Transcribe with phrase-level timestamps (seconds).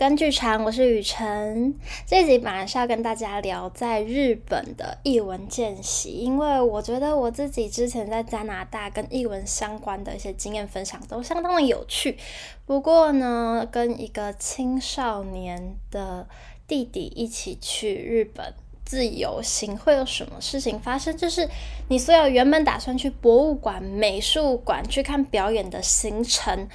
[0.00, 1.74] 欢迎收听日更剧场，我是雨辰。
[2.06, 12.16] 这集本来是要跟大家聊在日本的译文见习，因为我觉得我自己之前在加拿大跟译文相关的一些经验分享都相当的有趣。
[12.64, 16.26] 不过呢，跟一个青少年的
[16.66, 18.54] 弟弟一起去日本
[18.86, 21.14] 自由行，会有什么事情发生？
[21.14, 21.46] 就是
[21.88, 26.66] 你所有原本打算去博物馆、美术馆去看表演的行程，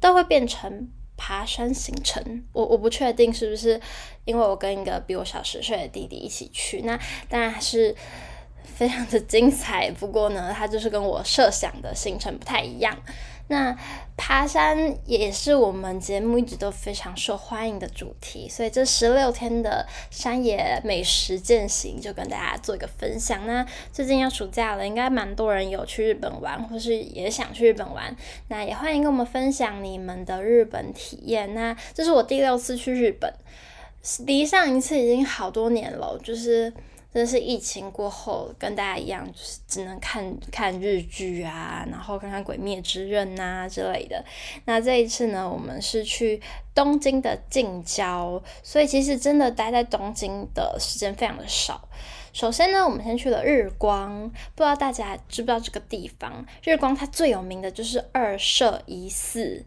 [0.00, 0.88] 都会变成。
[1.24, 3.80] 爬山行程，我我不确定是不是
[4.24, 6.98] 因为我跟一个比我小十岁的弟弟一起去，那
[7.28, 7.94] 当然是
[8.64, 9.88] 非常的精彩。
[9.92, 12.92] 不过呢，他就是跟我设想的行程不太一样。
[13.52, 13.76] 那
[14.16, 23.46] 爬山也是我们节目一直都非常受欢迎的主题，所以这十六天的山野美食践行就跟大家做一个分享。
[23.46, 28.16] 那最近要暑假了，应该蛮多人有去日本玩，或是也想去日本玩。
[28.48, 31.52] 那也欢迎跟我们分享你们的日本体验。
[31.52, 33.30] 那这是我第六次去日本，
[34.24, 36.72] 离上一次已经好多年了，就是。
[37.12, 44.24] 真的是疫情过后，跟大家一样，就是只能看看日剧啊，然后看看《鬼灭之刃》啊之类的。
[44.64, 46.40] 那这一次呢，我们是去
[46.74, 51.86] 东京的近郊，所以其实真的待在东京的时间非常的少。
[52.32, 56.46] 首先呢，我们先去了日光，不知道大家知不知道这个地方？
[56.64, 59.62] 日光它最有名的就是二社一寺。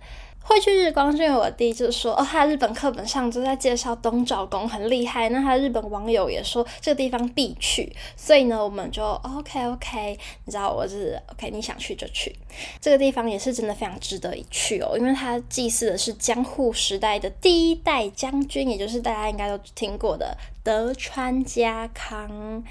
[0.47, 12.33] 会去日光因为我弟就说，哦，他日本课本上就在介绍东照宫很厉害，那他日本网友也说这个地方必去，所以呢，我们就 OK OK，你知道我是 OK，你想去就去，
[12.79, 22.63] 这个地方也是真的非常值得一去哦，因为它祭祀的是江户时代的第一代将军，也就是大家应该都听过的德川家康，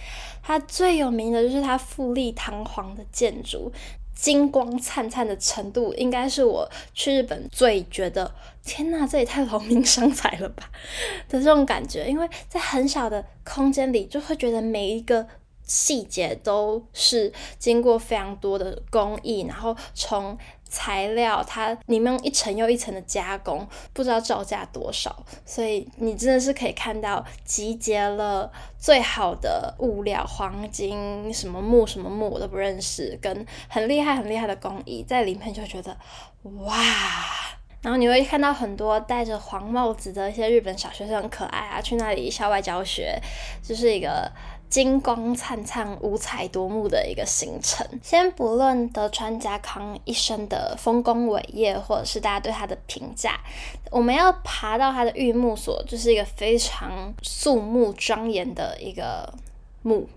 [0.42, 3.72] 他最有名的就是他富丽堂皇的建筑。
[4.14, 10.70] 金光灿灿的程度，应该是我去日本最觉得天呐，这也太劳民伤财了吧
[11.28, 12.08] 的这种感觉。
[12.08, 15.26] 因为在很小的空间里，就会觉得每一个
[15.64, 20.38] 细节都是经过非常多的工艺，然后从。
[20.74, 35.96] 材料它里面一层又一层的加工，不知道造价多少，所以你真的是可以看到集结了最好的物料，黄金什么木什么木我都不认识，跟很厉害很厉害的工艺在里面，就觉得
[36.42, 36.76] 哇，
[37.80, 43.16] 然后你会看到很多戴着黄帽子的一些日本小学生很可爱啊，去那里校外教学，
[43.62, 44.28] 就是一个。
[44.73, 47.85] 金光灿灿、五彩夺目的一个行程。
[48.03, 53.40] 先不论德川家康一生的丰功伟业，或者是大家对他的评价，
[53.90, 59.34] 我们要爬到他的御墓所，就是一个非常肃穆庄严的一个
[59.81, 60.07] 墓。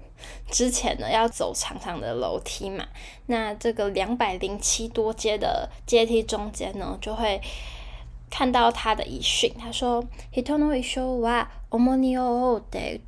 [0.51, 2.87] 之前呢，要走长长的楼梯嘛，
[3.27, 7.41] 那这个两百零七多阶的阶梯中间呢，就会
[8.31, 9.53] 看到他的遗训。
[9.59, 13.01] 他说：“人の一生は重荷を负って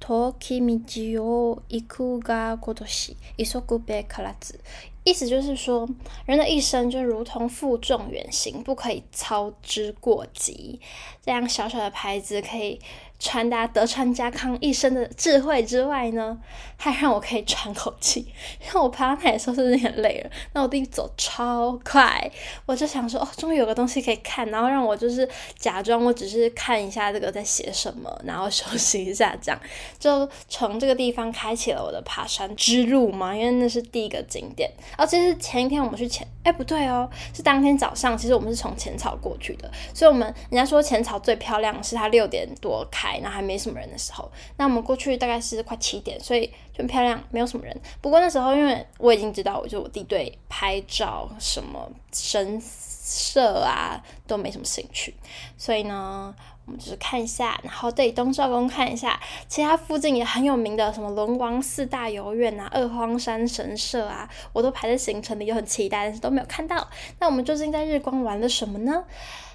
[0.00, 4.60] 远き道を行くがごとし、急ぐべからず。”
[5.04, 5.88] 意思就是说，
[6.26, 10.80] 人的一生就如同负重远行，不可以操之过急。
[11.24, 12.80] 这样小小的牌子可以
[13.19, 16.37] 传达德川家康一生的智慧之外呢，
[16.77, 18.19] 还让我可以喘口气。
[18.65, 22.31] 因为我爬上来的时候是有点累了，那我弟走超快，
[22.65, 25.27] 我就想说，哦，终于有个东西可以看，然后让我就是
[25.57, 29.59] 假装我只是看一下这个在写什么，然后休息一下，这样
[29.99, 34.69] 就从这个地方开启了我的爬山之路嘛，因为那是第一个景点。
[34.97, 38.17] 哦，其实前一天我们去浅，哎，不对哦，是当天早上。
[38.17, 44.29] 其实我们是从浅草过去的，所以我们人家说浅草最漂亮是它六点多开，然后还没什么人的时候。
[44.57, 47.79] 那我们过去大概是快七点，所以就很漂亮，没有什么人。
[48.01, 55.15] 不过那时候因为我已经知道，我就我弟对拍照什么神社啊都没什么兴趣，
[55.57, 56.35] 所以呢。
[56.67, 59.17] 我们就是看一下，然后对东照宫看一下，
[59.47, 66.85] 其他附近也很有名的，什么龙王寺大游院啊、二荒山神社啊，我都排在行程里，又很期待，但是都没有看到。
[67.19, 69.05] 那我们究竟在日光玩了什么呢？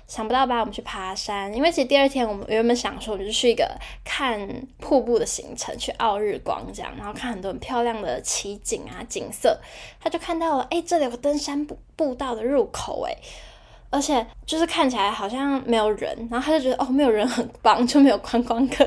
[0.07, 0.61] 想不到吧？
[0.61, 3.71] 我们去爬山，因为其实第二天我们原本想说，我们就去一个
[4.05, 4.47] 看
[4.79, 9.59] 瀑布的行程，去奥日光这样，然后看很多很漂亮的奇景啊景色。
[10.01, 13.17] 他就看到了，哎，这里有个登山步步道的入口，哎。
[13.93, 18.83] 而且就是看起来好像没有人，然后他就觉得哦，没有人很棒，就没有观光客。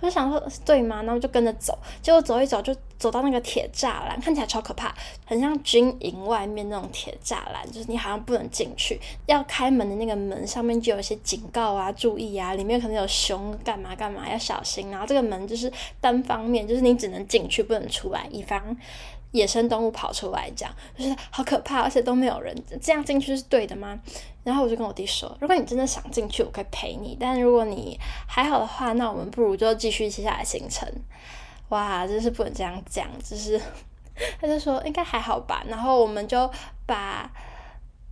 [0.00, 1.02] 我就想说对吗？
[1.02, 4.94] 然后就跟着走，结果走一走就走到那个铁栅栏，看起来超可怕，
[5.24, 9.00] 很像军营外面那种铁栅栏，就是你好像不能进去。
[9.24, 14.90] 要开门的那个门上面就有一些警告啊，注意啊，里面可能有熊，干嘛干嘛要小心。
[14.90, 18.76] 然后这个门就是单方面，就是你只能进去不能出来，以防
[19.34, 23.98] 野生动物跑出来，这样就是好可怕，而且都没有人，这样进去是对的吗？
[24.44, 27.98] 然后我就跟我弟说，如果你真的想进去，我可以陪你，但如果你
[28.28, 30.88] 还好的话，那我们不如就继续接下来行程。
[31.70, 33.60] 哇，真是不能这样讲，就是
[34.40, 36.48] 他就说应该还好吧，然后我们就
[36.86, 37.28] 把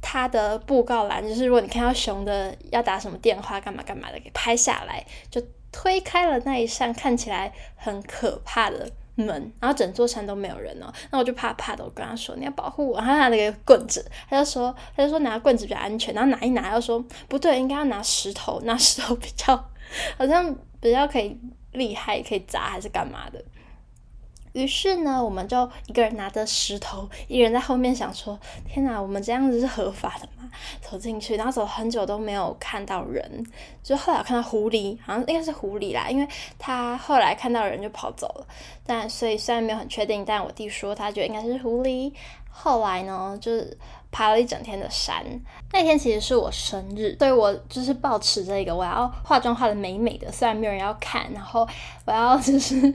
[0.00, 5.40] 他的布告栏，就是如果你看到熊的要打什么电话干嘛干嘛的，给拍下来，就
[5.70, 19.56] 推开了那一扇看起来很可怕的门，然后整座山都没有人哦，那我就怕怕的，我跟他说你要保护我，他拿那个棍子，他就说他就说拿棍子比较安全，然后拿一拿又说不对，应该要拿石头，拿石头比较
[20.16, 21.38] 好像比较可以
[21.72, 23.42] 厉害，可以砸还是干嘛的。
[24.52, 28.38] 于是呢，我们就一个人拿着石头，一个人在后面想说
[28.68, 30.50] ：“天哪，我们这样子是合法的吗？”
[30.82, 33.46] 走进去，然后走很久都没有看到人，
[33.82, 36.28] 就后来我看到狐狸，好像应该是狐狸啦，因为
[36.58, 38.46] 他后来看到人就跑走了。
[38.84, 42.12] 但所以虽然没有很确定，但我弟说他觉得应该是狐狸。
[42.50, 43.78] 后来呢，就是
[44.10, 45.24] 爬了一整天的山。
[45.72, 51.66] 那天其实是我生日，所以我就是抱持着一个我要化妆化的美美的，虽然没有人要看，然后
[52.04, 52.92] 我要就是。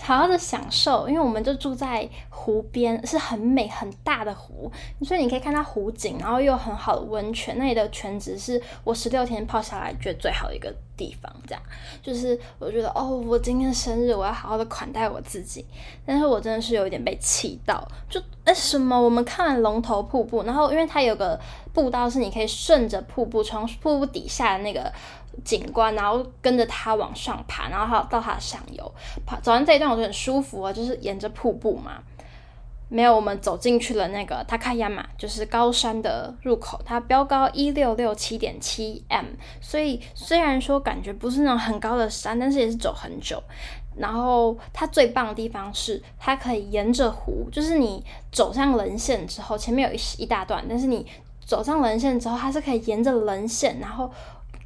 [0.00, 4.70] 好好的享受，因为我们就住在湖边，是很美很大的湖，
[5.02, 7.56] 所以你可以看到湖景，然后又很好的温泉。
[7.58, 11.30] 那里的泉质是我十六天泡下来觉得最好的一个地方。
[11.46, 11.62] 这样，
[12.02, 15.66] 就是我觉得哦，我今天生日，我要好好的款待我自己。
[16.06, 18.98] 但是我真的是有一点被气到，就哎什么？
[18.98, 21.38] 我们看完龙头瀑布，然后因为它有个
[21.72, 24.90] 步道是你可以顺着瀑布，从瀑布底下的那个。
[25.44, 28.92] 景观，然后跟着它往上爬，然后还到它的上游。
[29.26, 32.02] 爬走完这一段，我觉得很舒服啊，就是沿着瀑布嘛。
[32.92, 39.26] 没有，我们走进去了那个塔卡亚马，就是高山的入口，它标高一六六七点七 m，
[39.60, 43.40] 所以虽然说感觉不是那种很高的山，但是也是走很久。
[43.96, 51.06] 然后它最棒的地方是，它可以沿着湖，就是你走上棱线之后，前面有一一大段，但是你
[51.46, 54.10] 走上棱线之后，它是可以沿着棱线，然后。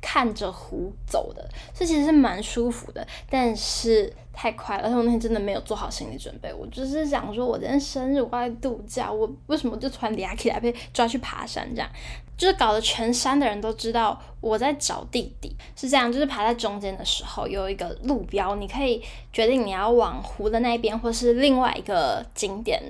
[0.07, 6.53] 看着湖走的，这其实是蛮舒服的，但是太快了，而且我那天真的没有做好心理准备。
[6.53, 11.67] 我就是想说，我今天生日，我在度假，我为什么就突然俩起来被抓去爬山？
[11.75, 11.91] 这样
[12.37, 15.57] 就是搞得全山的人都知道我在找弟弟。
[15.75, 19.03] 是这样，就是爬在中间的时候有一个路标，你可以
[19.33, 22.83] 决定你要往湖的那一边，或是另外一个景点。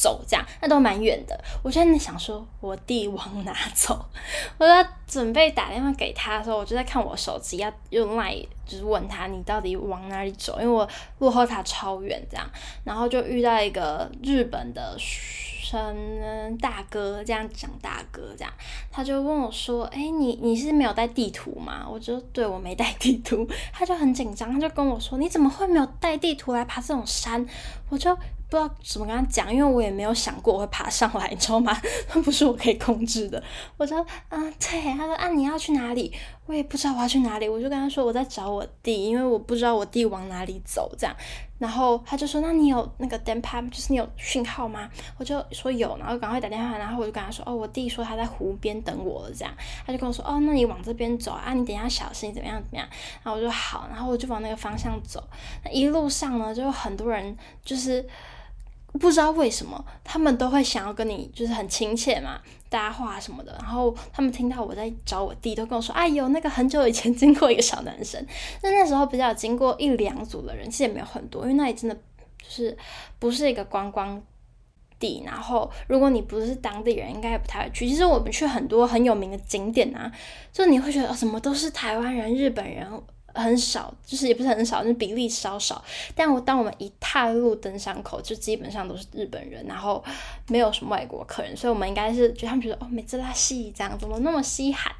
[0.00, 1.38] 走这样，那都蛮远的。
[1.62, 4.02] 我现在想说，我弟往哪走？
[4.56, 10.58] 我在准备打电话给他的时候，我就在看我手机，要用 LINE 就是问他，你到底往哪里走？
[10.58, 10.88] 因为我
[11.18, 12.46] 落后他超远，这样，
[12.82, 18.50] 然后就遇到一个日本的生大哥，这样讲大哥这样，
[18.90, 27.46] 他就问我说：“哎，你你是没有带地图吗？”我就对我没带地图，他就很紧张，他就跟我说：“你怎么会没有带地图来爬这种山？”
[27.90, 28.16] 我就。
[28.50, 31.74] 不知道怎么跟他讲，因为我也没有想过我会爬上来， 你知道吗？
[32.12, 33.40] 那不是我可以控制的。
[33.76, 34.92] 我说，啊，对。
[34.98, 36.12] 他说，啊，你要去哪里？
[36.46, 37.48] 我也不知道我要去哪里。
[37.48, 41.14] 我就跟他说，我在找我弟，因为我不知道我弟往哪里走，这样。
[41.58, 44.90] 然后他就说，那你有那个电波，就是你有讯号吗？
[45.16, 46.76] 我就说有，然后赶快打电话。
[46.76, 49.54] 然后我就跟他说，哦，我弟说他在湖边等我了，这样。
[49.86, 52.88] 他就跟我说，哦，那你往这边走啊，你等下小心，怎么样怎么样。
[53.22, 55.22] 然后我就好，然后我就往那个方向走。
[55.64, 58.04] 那一路上呢，就有很多人，就是。
[58.98, 63.56] 不知道为什么，他们都会想要跟你就是很亲切嘛，搭话什么的。
[63.60, 68.24] 然后他们听到我在找我弟，都跟我说：“哎呦，那个很久以前经过一个小男生。”
[68.62, 72.76] 那那时候比较经过一两组的人，其实也没有很多，因为那里真的就是
[73.18, 74.20] 不是一个观光
[74.98, 75.22] 地。
[75.24, 77.88] 然后如果你不是当地人，应该也不太会去。
[77.88, 80.10] 其实我们去很多很有名的景点啊，
[80.52, 82.86] 就你会觉得，什么都是台湾人、日本人。
[83.34, 85.82] 很少，就是也不是很少，就是比例稍少。
[86.14, 90.02] 但我当我们一踏入登山口，就基本上都是日本人，然后
[90.48, 94.92] 没有什么外国客人，所以我们应该是觉得他们觉得哦，美滋拉细这样，怎么那么稀罕？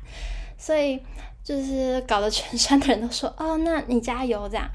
[0.57, 1.01] 所以
[1.43, 4.69] 就是搞得全山的人都说哦，那你加油这样。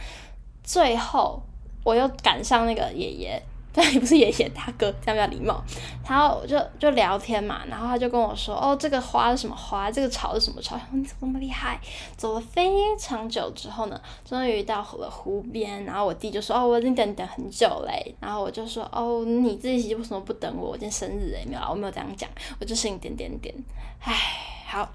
[0.63, 1.41] 最后
[1.83, 3.41] 我又赶上那个爷爷。
[3.75, 5.61] 但也不是爷爷大哥，这样比较礼貌。
[6.07, 9.91] 然后就就聊天嘛，然后他就跟我说：“哦，这个花是什么花？
[9.91, 10.79] 这个草是什么草？
[10.91, 11.79] 你怎么那么厉害？”
[12.15, 15.83] 走了非常久之后呢，终于到了湖边。
[15.83, 20.69] 然后我弟就说：“哦，我已经等等很久嘞。”然后我就说：“哦，你自己为什么不等我？
[20.69, 22.29] 我今天生日诶，没有，我没有这样讲，
[22.59, 23.53] 我就声音点点点。
[23.99, 24.13] 唉，
[24.67, 24.89] 好。”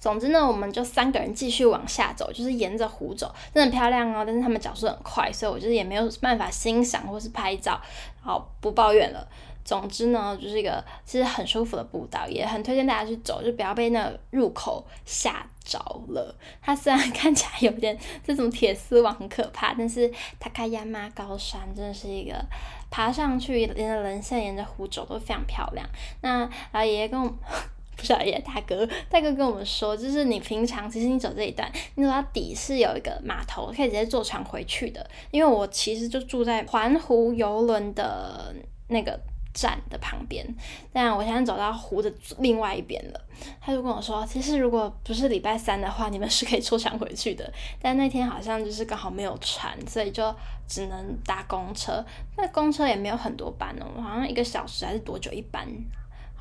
[0.00, 4.24] 总之呢，我们就三个人继续往下走，就是沿着湖走，真的很漂亮哦。
[4.26, 7.80] 但是他们脚速很快，所以我就是也没有办法欣赏或是拍照。
[8.20, 9.26] 好，不抱怨了。
[9.64, 15.78] 总之呢，就是一个其实很舒服的步道，也很推荐大家去走，就不要被那个入口吓着
[16.10, 16.32] 了。
[16.62, 22.36] 它虽然看起来有点这种铁丝网很可怕，但是塔卡亚马高山真的是一个
[22.90, 25.84] 爬上去沿着棱线沿着湖走都非常漂亮。
[26.20, 27.34] 那老爷爷跟我
[27.96, 35.08] 不晓得大哥大哥跟我们说，就是你平常其实你走这一段，你走到底是有一个码头，可以直接坐船回去的。
[35.30, 38.54] 因为我其实就住在环湖游轮的
[38.88, 39.18] 那个。
[39.56, 40.46] 站的旁边，
[40.92, 43.20] 但我现在走到湖的另外一边了。
[43.58, 47.50] 他就跟我说，其实如果不是礼拜三的话，你们是可以坐船回去的。
[47.80, 50.22] 但那天好像就是刚好没有船，所以就
[50.68, 52.04] 只能搭公车。
[52.36, 55.66] 那公车也没有很多班哦，好像一个小时还是多久一班，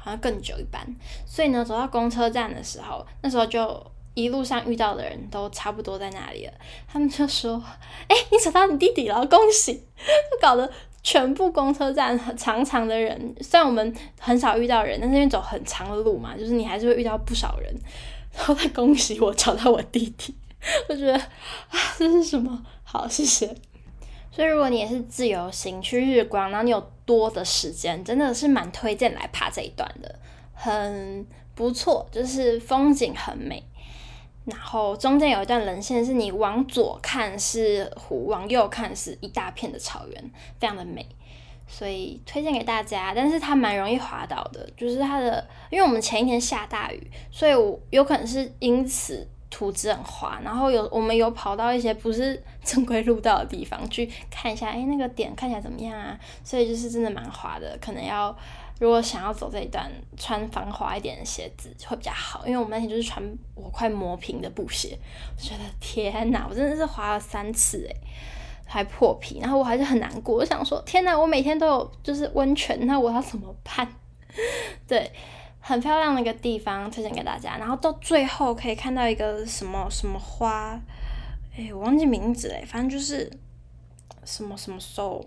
[0.05, 0.85] 好像更久一班。
[1.25, 3.83] 所以呢，走到公车站的时候，那时候就
[4.13, 6.53] 一路上遇到的人都差不多在那里了。
[6.87, 7.61] 他们就说
[8.07, 9.73] ：“哎，你找到你弟弟了，恭喜！”
[10.31, 10.71] 就搞得。
[11.07, 17.71] 全部公车站长长的人，虽然我们很少遇到人，但是因为走很长的路嘛，就是你还是会遇到不少人。
[18.35, 20.33] 然后在恭喜我找到我弟弟，
[20.89, 22.59] 我觉得啊，这是什么？
[22.83, 23.55] 好，谢谢。
[24.35, 30.19] 所以如果你也是自由行去日光，然后你有多的时间，真的是蛮推荐来爬这一段的，
[30.53, 31.25] 很
[31.55, 33.63] 不错，就是风景很美。
[34.43, 41.07] 然后中间有一段棱线，是你往左看是湖，往右看是一大片的草原，非常的美，
[41.65, 43.13] 所以推荐给大家。
[43.15, 49.25] 但是它蛮容易滑倒的，就是它的，因为我们前一天下大雨，所以我有可能是因此
[49.55, 50.41] 土质很滑。
[50.43, 56.19] 然后有我们有跑到一些不是 正规路道的地方去看一下，哎，那个点看起来怎么样啊？
[56.43, 58.35] 所以就是真的蛮滑的，可能要。
[58.77, 64.99] 如果想要走这一段，穿防滑一点的鞋子会比较好，因为我们那天就是穿我快磨平的布鞋，
[65.37, 67.95] 我觉得天哪，我真的是滑了三次诶，
[68.67, 73.87] 还破皮，然后我还是很难过，我想说天哪，我每天都有就是温泉，那我要怎么办？
[74.85, 75.09] 对，
[75.67, 77.57] 很漂亮的一个地方，推荐给大家。
[77.57, 80.79] 然后到最后可以看到一个什么什么花，
[81.57, 83.27] 哎，我忘记名字诶，反正就是
[84.23, 85.25] 什么什么 soul。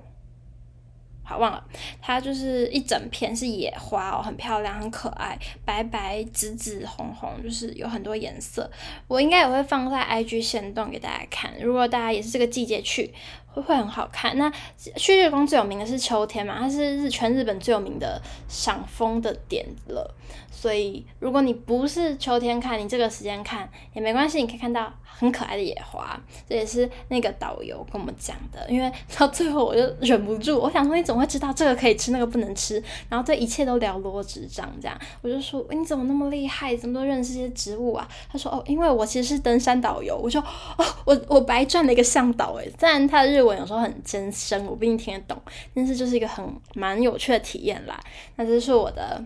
[1.25, 1.63] 好，忘了，
[2.01, 8.71] 它就是一整片是野花哦，很漂亮，很可爱，白白、紫紫、红红，就是有很多颜色。
[9.09, 13.13] 我应该也会放在 IG 线动给大家看，如果大家也是这个季节去，
[13.53, 14.37] 会会很好看。
[14.39, 14.53] 那
[14.97, 20.15] 去日光最有名的是秋天嘛，它是日全日本最有名的赏枫的点了。
[20.51, 24.93] 所以如果你不是秋天看，你这个时间看也没关系，你可以看到。
[25.21, 26.17] 很可爱的野花，
[26.49, 28.65] 这也是那个导游跟我们讲的。
[28.71, 32.81] 因为 到最后我就忍不住，我想说你怎么会知道这个可以吃，那个不能吃？
[33.09, 38.09] 然后对一切都了如指掌，这样我就说你怎么那么厉害，怎么都认识这些植物啊？
[38.31, 40.17] 他说哦，因为我其实是登山导游。
[40.17, 40.41] 我说
[40.77, 45.41] 哦，我我白赚了一个向导诶，虽然他的日文有时候很艰深，我不一定听得懂，
[45.75, 47.99] 但是就是一个很蛮有趣的体验啦。
[48.37, 49.23] 那这是我的。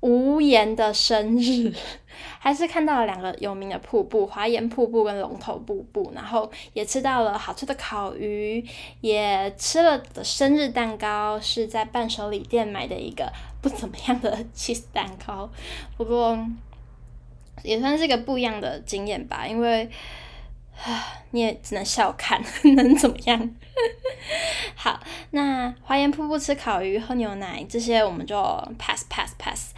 [0.00, 1.74] 无言的生日，
[2.38, 8.64] 还是看到了两个有名的瀑布——华岩瀑布跟龙头瀑布，然后也吃到了好吃的烤鱼，
[9.00, 13.28] 也吃了的生日蛋糕，是在伴手礼店买的一个
[13.60, 15.50] 不怎么样的 cheese 蛋糕，
[15.96, 16.38] 不过
[17.64, 19.90] 也算是一个不一样的经验吧，因为。
[20.84, 22.42] 啊， 你也只能笑看，
[22.76, 23.50] 能怎么样？
[24.74, 28.36] 好，那华岩瀑布吃烤鱼、喝牛奶这些，我们就
[28.78, 29.72] pass pass pass。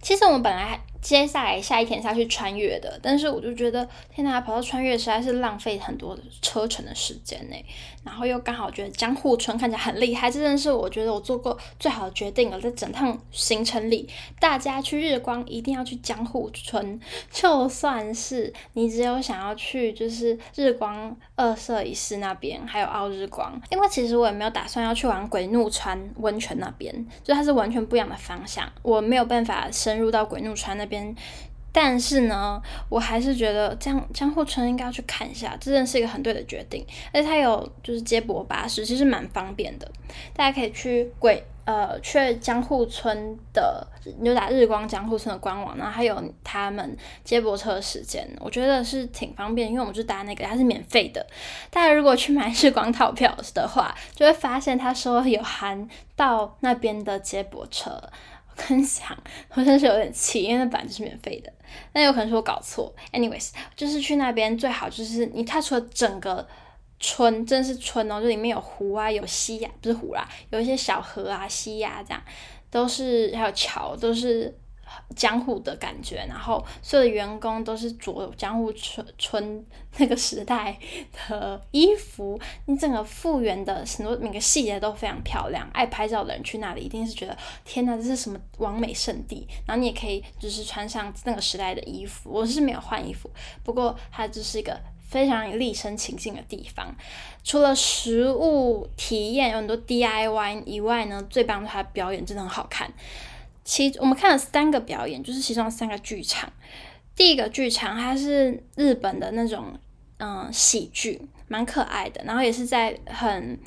[0.00, 0.80] 其实我们本来还。
[1.04, 7.56] 接下来下一天是要去穿越的，但是我就觉得天哪，跑到穿越实在是浪费很多的车程的时间呢。
[8.02, 12.58] 然后又刚好觉得江户村看起来很厉害，这真的是我觉得我做过最好的决定了。
[12.58, 14.08] 在整趟行程里，
[14.40, 16.98] 大家去日光一定要去江户村，
[17.30, 30.93] 就算是你只有想要去就是日光二色一世那边，还有奥日光，因为其实我也没有打算要去玩鬼怒川温泉那边，就它是完全不一样的方向，我没有办法深入到鬼怒川那边。
[31.72, 36.86] 但是呢，我还是觉得江江户村应该要去看一下，这真的是一个很对的决定。
[37.12, 39.90] 而且它有就是接驳巴士，其实蛮方便的。
[40.32, 43.84] 大家可以去鬼呃去江户村的，
[44.20, 51.26] 你就打日光江户村的官网，然后还有他们接驳车的时间，我觉得是挺方便，因为我们就搭那个，它是免费的。
[51.72, 58.00] 大家如果去买日光套票的话，就会发现他说有含到那边的接驳车。
[58.56, 59.16] 分享，
[59.54, 61.52] 我真是有点气，因为那版就是免费的。
[61.92, 62.94] 那有可能是我搞错。
[63.12, 66.46] Anyways，就是去那边最好就是你踏出了整个
[67.00, 72.22] 村，真的是村哦，就里面有湖啊，有溪呀、啊，不是湖啦、有一些小河啊、溪呀、啊，这样
[72.70, 74.56] 都是还有桥，都是
[75.16, 79.66] 江户的感觉，然后所有的员工都是着江户春春
[79.98, 80.78] 那个时代
[81.28, 85.68] 的衣服，你整个复原的很多每个细节都非常漂亮。
[85.72, 89.46] 爱拍照的人去那里一定是觉得天哪，这是什么完美圣地。
[89.66, 93.30] 然后你也可以就是穿上那个时代的衣服，我是没有换衣服，
[93.62, 96.94] 不过它就是一个非常有立身情境的地方。
[97.42, 102.92] 除了食物体验有很多 DIY 以外呢，最棒的它表演真的很好看。
[103.64, 106.52] 其我们看了三个表演，就是其中三个剧场。
[107.16, 109.78] 第一个剧场它是日本的那种
[110.18, 113.58] 嗯喜剧，蛮可爱的，然后也是在很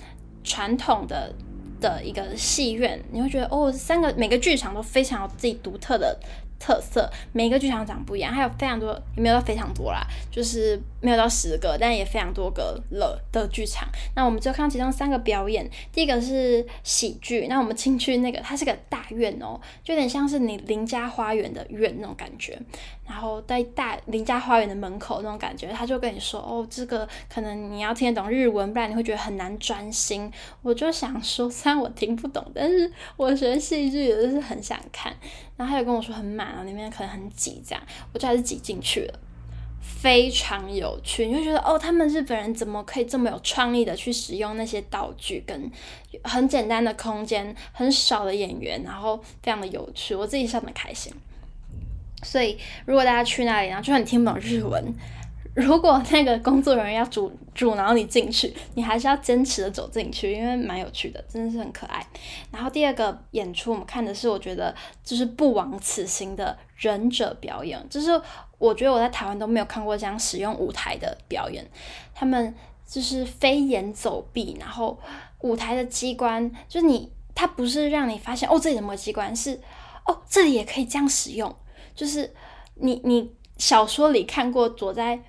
[0.43, 1.33] 传统的
[1.81, 6.17] 的一个戏院，你会觉得哦，三个每个剧场都非常有自己独特的。
[6.59, 10.01] 特色，每个剧场长不一样，还有非常多，也没有非常多啦，
[10.31, 13.87] 就是没有到十个，但也非常多个了的剧场。
[14.15, 22.59] 那我们就看其中三个表演，第一个是喜剧，那我们进去那个，它是个大院哦，就有点像是你邻家花园的院那种感觉。
[23.07, 30.29] 然后在大邻家花园的门口那种感觉，他就跟你说哦，这个可能你要听得懂日文，不然你会觉得很难专心。
[30.61, 35.15] 我就想说，虽然我听不懂，但是我学戏剧的是很想看。
[35.55, 37.81] 然后他就跟我说很满啊，里面可能很挤，这样
[38.13, 39.19] 我就还是挤进去了，
[39.81, 41.25] 非常有趣。
[41.27, 45.71] 你会觉得哦，他们日本人怎么可以这么有创意的去使用那些道具，跟
[46.23, 51.13] 很简单的空间，很少的演员，然后非常的有趣，我自己笑得很开心。
[52.23, 54.83] 所以，如果大家去那里，然后就算你听不懂日文，
[55.57, 62.05] 如果那个工作人员要阻阻挠你进去，你还是要坚持的走进去，因为蛮有趣的，真的是很可爱。
[62.51, 64.73] 然后第二个演出，我们看的是我觉得
[65.03, 68.21] 就是不枉此行的忍者表演，就是
[68.59, 71.67] 我觉得我在台湾都没有看过这样使用舞台的表演。
[72.13, 72.53] 他们
[72.87, 74.95] 就是飞檐走壁，然后
[75.39, 79.59] 舞台的机关，就是你，它不是让你发现哦，这里有什么机关，是
[80.05, 81.55] 哦，这里也可以这样使用。
[81.95, 82.31] 就是
[82.75, 85.19] 你，你小说里看过躲在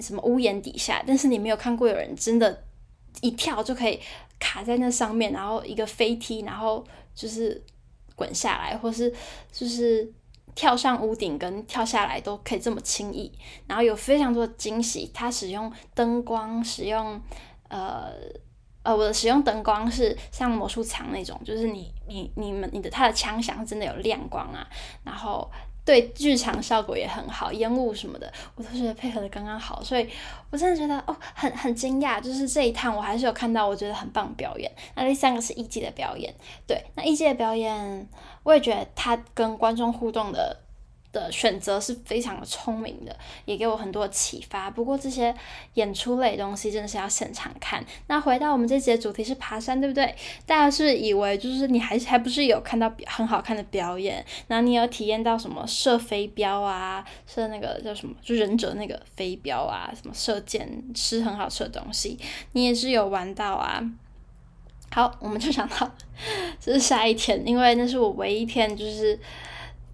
[0.00, 2.62] 什么屋檐底下，但是你没有看过有人真的，
[3.22, 3.98] 一跳就可以
[4.38, 6.84] 卡在那上面，然后一个飞踢，然后
[7.14, 7.64] 就是
[8.14, 9.10] 滚下来，或是
[9.50, 10.12] 就是
[10.54, 13.32] 跳上屋顶跟跳下来都可以这么轻易，
[13.66, 15.10] 然后有非常多的惊喜。
[15.14, 17.20] 它使用灯光，使用
[17.68, 18.12] 呃
[18.82, 24.68] 呃，我的使用灯光是像魔术场那种，就是你你你们你的他的枪响真的有亮光啊，
[25.04, 25.50] 然后。
[25.86, 30.06] 对，剧场效果也很好，烟雾什么的，我都觉得配合的刚刚好，所以
[30.50, 34.70] 我真的觉得哦，很很惊讶，就是这一趟我还是有看到我觉得很棒的表演。
[34.96, 36.34] 那第三个是艺伎的表演，
[36.66, 38.08] 对，那艺伎的表演，
[38.42, 40.65] 我也觉得他跟观众互动的。
[41.16, 44.70] 的选择是非常的聪明的，也给我很多启发。
[44.70, 45.34] 不过这些
[45.74, 47.82] 演出类东西真的是要现场看。
[48.08, 50.14] 那回到我们这节主题是爬山，对不对？
[50.44, 62.18] 大家是以为就是你还还不是有看到很好看的表演，然后你有体验到什么射飞镖啊，射那个叫什么，就忍者那个飞镖啊，什么射箭，吃很好吃的东西，
[62.52, 63.82] 你也是有玩到啊。
[64.90, 65.90] 好，我们就想到
[66.60, 69.18] 这是下一天，因为那是我唯一一天就是。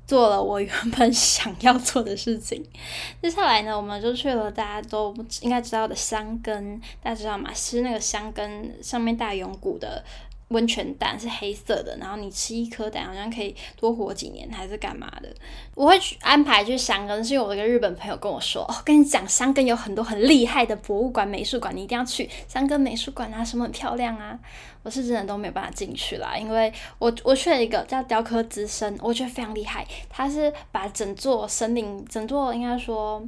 [0.06, 2.64] 做了我原本想要做的事情。
[3.22, 7.52] 接下来呢，我们就去了大家都应该知道的香根，大家知道吗？
[7.54, 10.04] 是那个香根上面带永谷的。
[10.52, 15.28] 温泉蛋是黑色的，然后你吃一颗蛋好像可以多活几年，还是干嘛的？
[15.74, 24.38] 我会去安排去香根，是因为我一个日本朋友跟我说，哦，跟你讲，香根有很多很厉害的博物馆、美术馆，你一定要去香根美术馆啊，什么很漂亮啊。
[24.82, 33.22] 我是真的都没有办法进去啦，因为我我去了一个叫雕刻之森，我觉得非常厉害，它是把整座森林，整座应该说。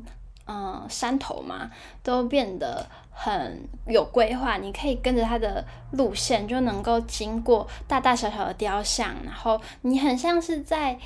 [0.47, 1.71] 嗯，山头嘛，
[2.03, 4.59] 都变得很有规划。
[4.59, 10.99] 你可以跟着它的路线，就能够经过大大小小的雕像，然后你很像是在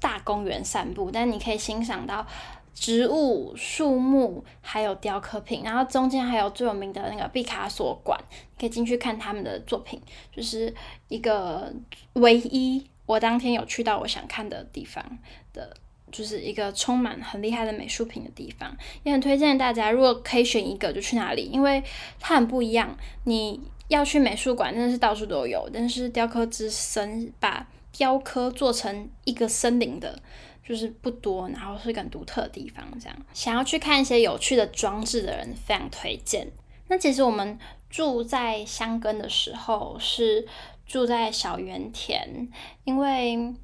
[0.00, 2.26] 大公园散步，但你可以欣赏到
[2.72, 5.62] 植物、树木，还有雕刻品。
[5.64, 8.18] 然后中间还有最有名的那个毕卡索馆，
[8.58, 10.00] 可以进去看他们的作品，
[10.30, 10.72] 就是
[11.08, 11.72] 一个
[12.14, 15.04] 唯一我当天有去到我想看的地方
[15.52, 15.76] 的。
[16.10, 21.82] 就是一个充满很厉害的美术品的地方，也很推荐大家，如果可以选一个就去哪里，因为
[22.18, 22.96] 它很不一样。
[23.24, 30.20] 你要去美术馆，真的是到处都有，但是雕刻之森把雕刻做成一个森林的，
[30.66, 32.84] 就是不多，然后是一个很独特的地方。
[33.00, 36.50] 这样想要去看一些有趣的装置的人，非常推荐。
[36.88, 40.46] 那其实我们住在箱根的时候是
[40.86, 42.48] 住在小圆田，
[42.84, 43.54] 因为。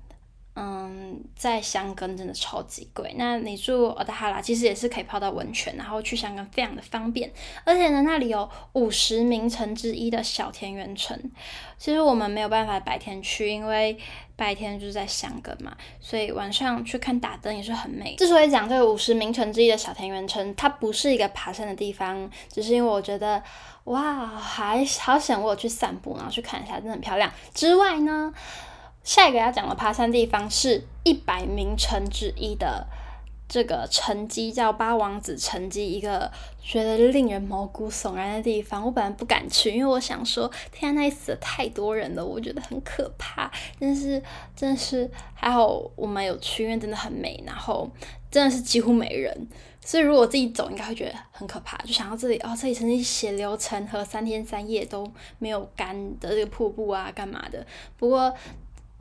[0.57, 3.12] 嗯，在箱根真的超级贵。
[3.19, 7.29] 那你住奥达哈拉，其实也是可以泡到温泉，然后去香根非常的方便。
[7.64, 11.19] 而且呢，那里有五十名城之一的小田园城。
[11.77, 13.99] 其实我们没有办法白天去，因为
[14.37, 18.14] 白天就是在香根嘛，所以晚上去看打灯也是很美。
[18.14, 23.43] 之所以讲这个五十名城之一的小田园城，它不是一个爬山的地方，只是因为我觉得
[23.85, 27.29] 哇，还好想我去散步，然后去看一下，真的很漂亮。
[27.53, 28.33] 之外呢。
[29.05, 32.87] 下一个要讲的爬山地方是一百名城之一的
[33.47, 38.83] 这个城基，叫八王子城基，一个觉得令人毛骨悚然的地方。
[38.83, 43.53] 我本来不敢去，因为我想说，天啊，那里死了太多人了，我觉得很可怕。
[43.79, 44.21] 但是
[44.57, 47.88] 真的是还好，我们有去，因为真的很美，然后
[48.31, 49.47] 真的是几乎没人。
[49.83, 51.77] 所以如果自己走，应该会觉得很可怕。
[51.85, 55.07] 就想到这里，哦，这里曾经血流成河，三天三夜都
[55.38, 57.64] 没有干的这个瀑布啊，干嘛的？
[57.99, 58.35] 不过。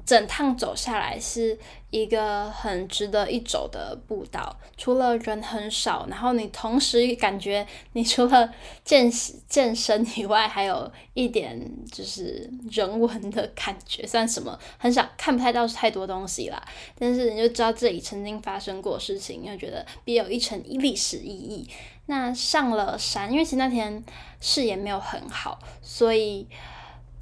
[0.05, 1.57] 整趟走下来是
[1.89, 9.09] 一个很值得一走的步道，除了人很少，然后你同时感觉你除了健
[9.47, 11.57] 健身以外，还有一点
[11.91, 14.59] 就是人文的感觉，算什么？
[14.77, 16.61] 很少看不太到太多东西啦，
[16.99, 21.69] 但是你就知道这里曾经发生过事情，又觉得别有一层历史意义。
[22.07, 24.03] 那上了山，因为其实那天
[24.41, 26.47] 视野没有很好，所以。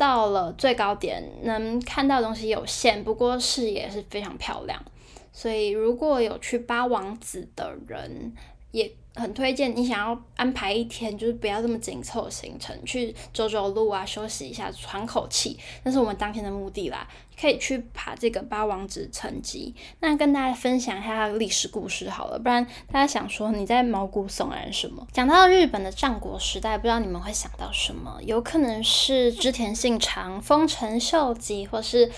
[0.01, 4.83] 到了最高点，能看到东西有限，不过视野是非常漂亮。
[5.31, 8.33] 所以如果有去八王子的人，
[8.71, 15.59] 也很推荐你想要安排一天，就是不要这么紧凑行程，去走走路啊，休息一下，喘口气。
[15.83, 17.07] 那是我们当天的目的啦，
[17.39, 19.75] 可以去爬这个八王子城基。
[19.99, 25.05] 那跟大家分享一下它的历史故事好了，不然大家想说你在毛骨悚然什么？
[25.11, 28.17] 讲到日本的战国时代，不知道你们会想到什么？
[28.23, 32.11] 有可能是织田信长、丰臣秀吉，或是。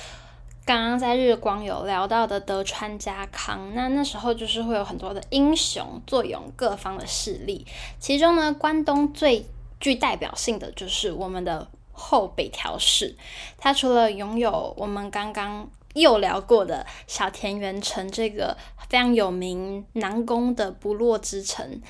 [0.66, 7.66] 刚刚在日光有聊到的德川家康，那那时候就是会有很多的英雄坐拥各方的势力，
[8.00, 9.46] 其中呢，关东最
[9.80, 13.16] 具代表性的就是我们的后北条氏，
[13.58, 21.82] 他除了拥有我们刚刚又聊过的小田园城这个非常有名南宫的不落之城。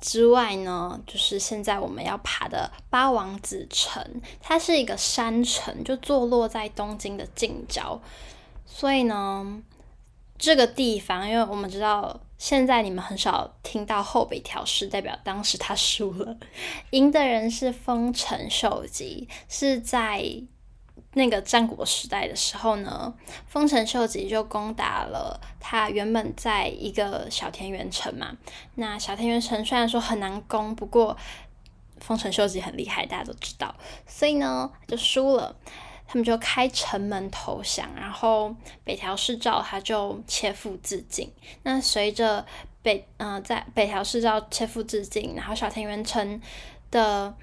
[0.00, 4.02] 之外呢，就是现在我们要爬的八王子城，
[4.40, 8.00] 它是一个山城，就坐落在东京的近郊。
[8.64, 9.62] 所以呢，
[10.38, 16.36] 这个地方，因为我们知道现在你们很少听到后北条氏，代表当时他输了，
[16.90, 20.42] 赢的人是丰臣秀吉，是在。
[21.14, 23.12] 那个战国时代的时候呢，
[23.48, 28.36] 丰臣秀吉就攻打了他原本在一个小田园城嘛。
[28.76, 31.16] 那小田园城虽然说很难攻，不过
[31.98, 33.74] 丰臣秀吉很厉害，大家都知道，
[34.06, 35.56] 所以呢就输了。
[36.06, 41.32] 他们就开城门投降，然后北条氏照他就切腹自尽。
[41.64, 42.46] 那随着
[42.82, 46.40] 北嗯、呃，在北条氏照切腹自尽，然后小田园城
[46.92, 47.34] 的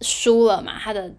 [0.00, 1.14] 输了嘛，他的。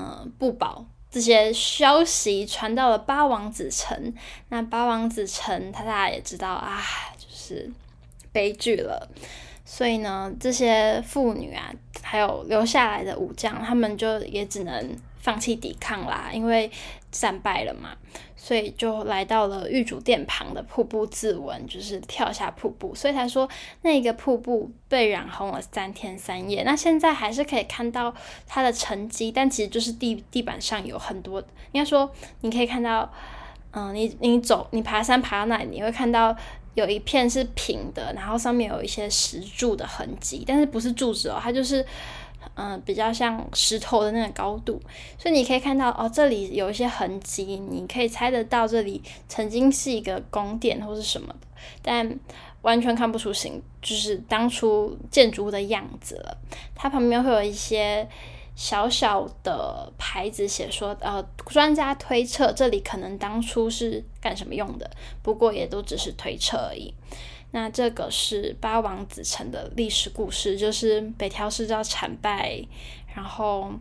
[0.00, 4.14] 嗯，不保这些消息传到了八王子城，
[4.48, 6.80] 那八王子城，他大家也知道啊，
[7.18, 7.70] 就是
[8.32, 9.08] 悲剧了。
[9.64, 11.70] 所以呢，这些妇女啊，
[12.02, 16.70] 还有留下来的武将，他们就也只能放弃抵抗啦，因为
[17.12, 17.90] 战败了嘛。
[18.42, 22.94] 所以就来到了御主殿旁的瀑布自刎，就是跳下瀑布。
[22.94, 23.46] 所以他说
[23.82, 26.62] 那个瀑布被染红了三天三夜。
[26.64, 28.12] 那现在还是可以看到
[28.46, 31.38] 它的沉积，但其实就是地地板上有很多，
[31.72, 33.12] 应该说你可以看到，
[33.72, 36.34] 嗯、你你走你爬山爬到那里，你会看到
[36.72, 41.84] 有一片是平的，然后上面有一些石柱的痕迹，但是不是柱子哦，它就是。
[42.54, 44.80] 嗯、比较像石头的那个高度，
[45.18, 51.46] 所以你可以看到哦，这里有一些痕迹，你可以猜得到这里曾经是一个宫殿或是什么的，
[51.82, 52.18] 但
[52.62, 56.36] 完全看不出形，就是当初建筑物的样子了。
[56.74, 58.06] 它旁边会有一些
[58.54, 64.90] 小小的牌子，写说，呃，专家推测这里可能当初是干什么用的，
[65.22, 66.92] 不过也都只是推测而已。
[67.52, 72.64] 那这个是八王子城的历史故事，就是北条氏照惨败，
[73.14, 73.72] 然后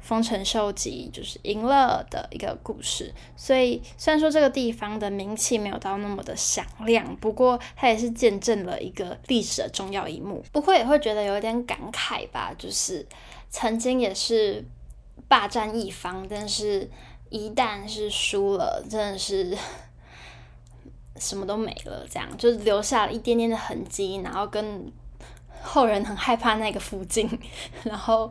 [0.00, 3.14] 丰臣秀吉就是赢了的一个故事。
[3.36, 10.44] 所以虽然说这个地方的名气没有到那么的响亮，不过它也是见证了一个历史的重要一幕。
[10.50, 13.06] 不过也会觉得有点感慨吧，就是
[13.48, 14.64] 曾经也是
[15.28, 16.90] 霸占一方，但是
[17.30, 19.56] 一旦是输了，真的是。
[21.16, 24.92] 什么都没了，这样就是留下了一点点的痕迹，然后跟
[25.62, 27.28] 后人很害怕那个附近，
[27.84, 28.30] 然后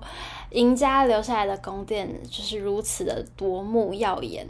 [0.52, 4.48] 赢家留下来的宫殿就是如此的夺目耀眼，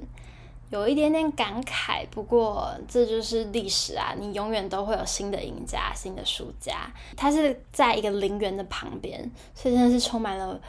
[0.69, 2.05] 有一点点感慨。
[2.09, 6.91] 不过这就是历史啊，你永远都会有新的赢家、新的输家。
[7.15, 10.59] 它是在一个陵园的旁边，所以真的是充满了。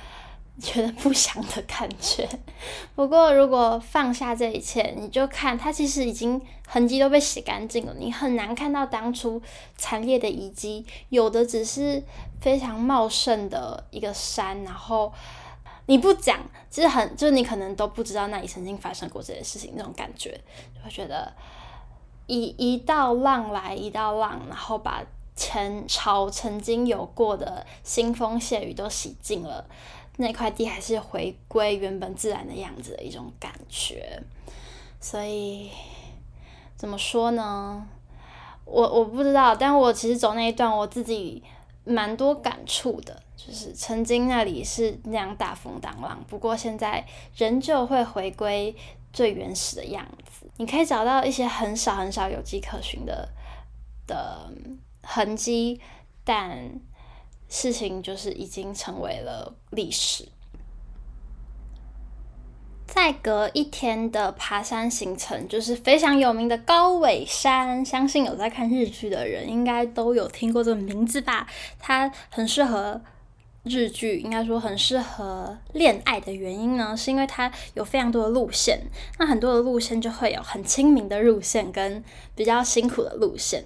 [0.60, 2.28] 觉得不祥的感觉。
[2.94, 9.40] 不过，如果放下这一切，你就看它其实已经痕迹都被洗干净了，你很难看到当初
[9.76, 10.86] 惨烈的遗迹。
[11.08, 12.02] 有的只是
[12.40, 15.12] 非常茂盛的一个山，然后
[15.86, 16.38] 你不讲，
[16.70, 20.30] 其实很就是你可能都不知道那里曾经发生过这些事情，那种感觉
[20.74, 21.32] 就会觉得
[22.26, 25.02] 一一道浪来一道浪，然后把
[25.36, 29.66] 前朝曾经有过的腥风血雨都洗净了。
[30.16, 34.22] 那块地还是回归原本自然的样子的一种感觉，
[35.00, 35.70] 所以
[36.77, 37.85] 怎么说呢？
[38.64, 41.42] 我我不知道，但我其实走那一段，我自己
[41.85, 43.20] 蛮多感触的。
[43.37, 47.05] 就是曾经那里是那样大风大浪，不过现在
[47.37, 48.74] 仍旧会回归
[49.12, 50.46] 最原始的样子。
[50.59, 53.29] 你可以找到一些很少很少有迹可循的
[54.07, 54.48] 的
[55.03, 55.81] 痕迹，
[56.22, 56.81] 但。
[57.48, 60.28] 事情就是已经成为了历史。
[62.87, 67.85] 再隔一天的爬山行程，就是非常有名的高尾山。
[67.85, 71.48] 相信有在看日剧的人，应该都有听过这个名字吧？
[71.80, 73.00] 它很适合
[73.64, 78.78] 日剧，应该说很适合恋爱的原因呢，是因为它有非常多的路线。
[79.18, 82.04] 那很多的路线就会有很亲民的路线，跟
[82.37, 83.64] 比较辛苦的路线。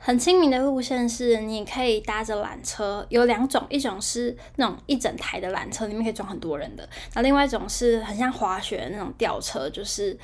[0.00, 10.16] 很亲民的路线是，你可以搭着缆车，有两种，一种是那种一整台的缆车，里面可以装很多人的；然后另外一种是很像滑雪的那种吊车，就是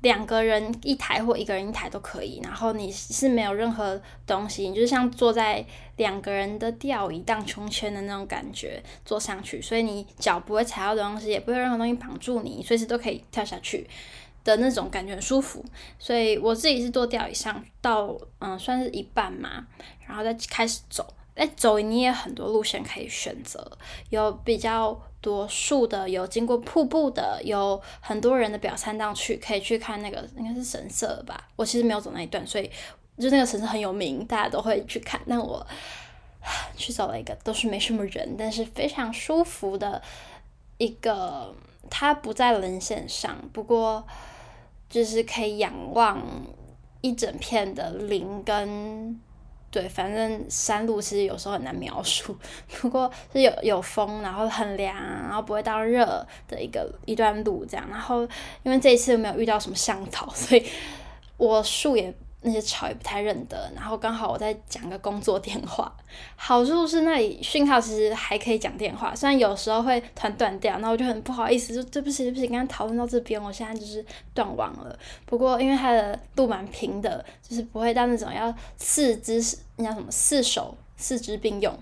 [0.00, 2.40] 两个人一台或一个人一台都可以。
[2.42, 5.64] 然后你是没有任何东西，你就是像坐在
[5.96, 13.88] 两个人的吊椅荡秋千的那种感觉坐上去，所以你脚不会踩到东西，也不会有任何东西绑住你，随时都可以跳下去。
[14.44, 15.64] 的那种感觉很舒服，
[15.98, 19.66] 所以我自己是坐吊椅上到嗯，算是一半嘛，
[20.06, 21.06] 然后再开始走。
[21.34, 23.66] 哎，走你也很多路线可以选择，
[24.10, 31.48] 有比较多树的，有经过瀑布的，有很多人的表参道去，可以去看那个应该是神社吧。
[31.56, 32.70] 我其实没有走那一段，所以
[33.18, 35.18] 就那个神社很有名，大家都会去看。
[35.26, 35.66] 但我
[36.76, 40.02] 去走了一个都是没什么人，但是非常舒服的
[40.76, 41.54] 一个，
[41.88, 44.06] 它不在棱线上，不过。
[44.92, 46.22] 就是可以仰望
[47.00, 49.18] 一整片的林跟，
[49.70, 52.36] 对，反正山路其实有时候很难描述，
[52.80, 56.04] 不过是有有风，然后很凉，然后不会到热
[56.46, 57.84] 的一个一段路这样。
[57.88, 58.20] 然后
[58.62, 60.64] 因为这一次没有遇到什么向导，所以
[61.38, 62.14] 我树也。
[62.42, 65.94] 那些吵也不太认得，然后刚好我在讲个工作电话，
[66.36, 74.98] 好处是那里讯号其实还可以讲电话，虽然有时候会突然断掉，那我就很不好意思，就对不起对不起，刚刚讨论到这边，我现在就是断网了。
[75.24, 81.78] 不过因为它的路蛮平的，就是不会到那种要四肢，你叫什么四手四肢并用，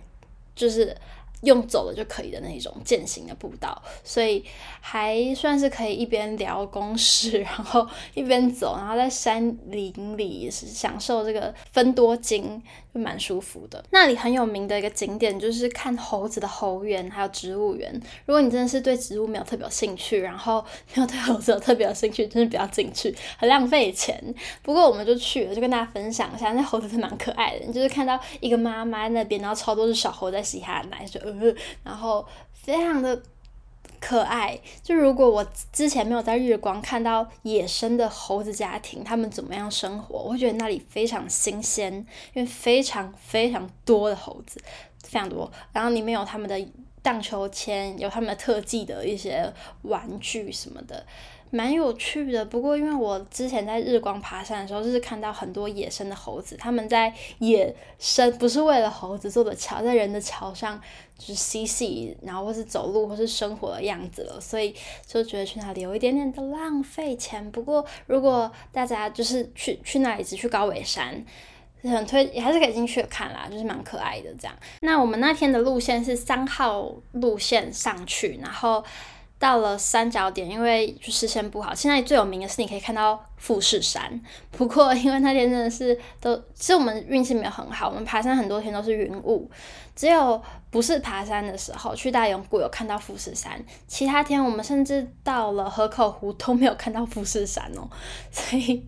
[0.55, 0.96] 就是。
[1.42, 4.44] 用走了就可以的那种践行的步道，所以
[4.81, 13.85] 还算是可以一边聊公事， 然后一边走，然后在山林里享受这个分多金，就蛮舒服的。
[13.90, 17.92] 那里很有名的一个景点就是看猴子的猴园，还有植物园。
[18.26, 24.22] 如果你真的是对植物没有特别有兴趣，然后没有对猴子有特别有兴趣，真的不要进去，很浪费钱。
[24.62, 31.20] 不过我们就去了，就跟大家分享一下，那猴子是蛮可爱的，你就是看到一个妈妈那边，然后超多只小猴在吸它的奶，就。
[31.85, 33.20] 然后非常的
[33.98, 34.59] 可爱。
[34.83, 41.92] 就如果我之前没有在日光看到野生的猴子家庭，他们怎么样生活，我会觉得那里非常新鲜，
[42.35, 44.62] 因为非常非常多的猴子，
[45.03, 45.50] 非常多。
[45.72, 46.61] 然后里面有他们的
[47.03, 51.05] 荡秋千，有他们的特技的一些玩具什么的。
[51.52, 60.80] 蛮有趣的，不过因为我之前在日光爬山的时候，就是看到很多野生的猴子，他们在野生不是为了猴子做的桥，在人的桥上
[61.18, 64.72] 就是嬉戏，然后或是走路或是生活的样子了，所以
[65.04, 67.50] 就觉得去那里有一点点的浪费钱。
[67.50, 71.24] 不过如果大家就是去去那里只去高尾山，
[71.82, 74.56] 很推也还是可以进去看啦，就是蛮可爱的这样。
[74.82, 78.84] 那我们那天的路线是三号路线上去，然后。
[79.40, 81.74] 到了三角点，因为就视线不好。
[81.74, 89.50] 现在最有名的是你可以看到富士山，不过因为那天真的是都，其实我们运气没有很好，我们爬山很多天都是云雾，
[89.96, 97.88] 只有不是爬山的时候去大永谷有看到富士山，其他天我们甚至到了河口湖都没有看到富士山哦，
[98.31, 98.87] 所以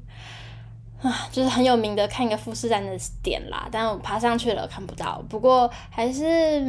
[1.01, 6.61] 啊，就是很有名的看一个富士山的点啦，但我爬上去了看不到，不过还是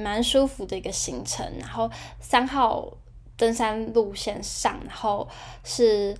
[0.00, 1.44] 蛮舒服的一个行程。
[1.58, 2.88] 然后三号。
[3.42, 5.28] 登山路线上，然后
[5.64, 6.16] 是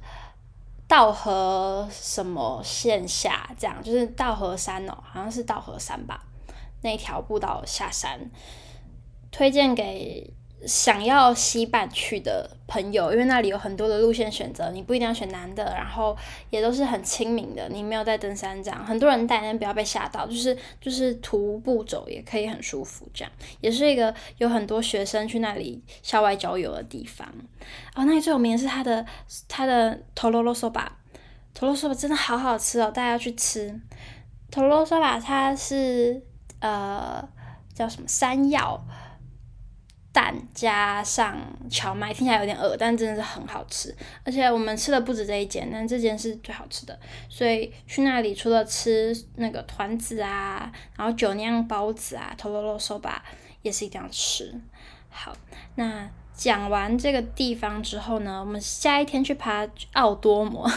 [0.89, 6.25] 道河什么线下这样，就是道河山哦，好像是道河山吧，
[6.81, 8.29] 那条步道下山，
[9.31, 10.35] 推荐给。
[10.67, 16.17] 想要西半去的朋友，因为那里有很多的路线选择，你不一定要选难的，然后
[16.51, 17.69] 也都是很亲民的。
[17.69, 27.27] 你没有在登山这样，很多人带，但不要被吓到，就是就是徒步走也可以很舒服，这样也是一个有很多学生去那里校外郊游的地方。
[27.95, 29.05] 哦，那里最有名的是它的
[29.49, 30.99] 它的托罗罗索巴，
[31.53, 33.81] 托罗索巴真的好好吃哦，大家要去吃。
[34.51, 36.23] 托罗嗦吧它是
[36.61, 37.27] 呃
[37.75, 38.81] 叫什么山药。
[40.13, 41.39] 蛋加上
[41.71, 43.95] 荞麦，听起来有点饿，但真的是很好吃。
[44.25, 46.99] 而且我们吃的不止这一间，但这间是最好吃的。
[47.29, 53.23] 所以去那里除了吃那个团子啊，然后酒酿包子啊，托罗罗索巴
[53.63, 54.55] 也是一定要吃。
[55.09, 55.35] 好，
[55.77, 60.71] 那讲完这个地方之后呢，我们下一天去爬奥多摩。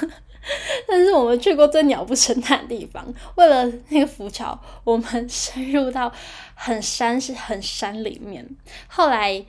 [0.87, 3.05] 但是我们去过最鸟不生蛋的地方，
[3.35, 6.11] 为了那个浮桥，我们 深入到
[6.53, 8.47] 很山是很山里面，
[8.87, 9.45] 后来。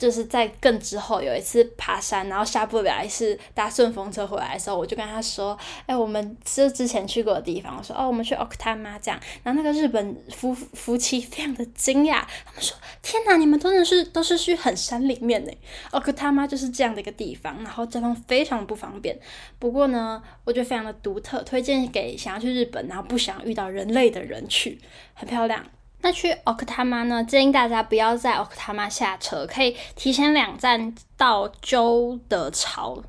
[0.00, 15.52] 就是在更之后有一次爬山，然后下不来，是搭顺风车回来的时候，我就跟他说：“哎、我们是之前去过的地方。”我说：“哦，我们去奥克他玛这样。”然后那个日本夫夫妻非常的惊讶，他们说：“天哪，你们真的是都是去很山里面呢？
[15.90, 19.20] 奥克他玛就是这样的一个地方，然后交通非常不方便。
[19.58, 24.80] 不过呢，我觉得非常的独特，推荐给想要去日本然后不想遇到人类的人去，
[25.12, 25.62] 很漂亮。”
[26.02, 27.22] 那去奥克他玛呢？
[27.22, 33.02] 建议大家不要在奥克他玛下车，可以提前两站到鸠的巢，不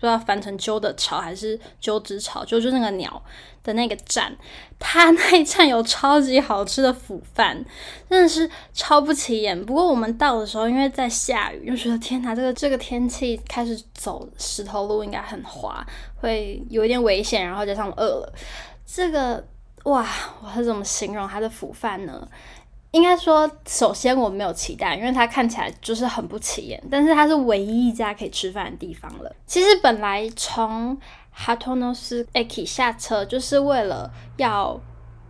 [0.00, 3.22] 知道翻成鸠的巢还是鸠之巢，就是那个鸟
[3.62, 4.34] 的那个站。
[4.78, 7.62] 它那一站有超级好吃的腐饭，
[8.08, 9.66] 真的是超不起眼。
[9.66, 17.46] 不过我们到的时候，因为在下雨，就觉得天哪，这个这个天气开始走石头路应该很滑，会有一点危险。
[17.46, 18.32] 然后加上我饿了，
[18.86, 19.46] 这个。
[19.88, 20.06] 哇，
[20.42, 22.28] 我是怎么形容它的腐饭呢？
[22.90, 26.82] 应该说，首先我没有期待，因为它看起来就是很不起眼。
[26.90, 29.34] 但是它是唯一一家可以吃饭的地方了。
[29.46, 30.96] 其实本来从
[31.30, 34.78] 哈托诺斯 Eki 下车，就是为了要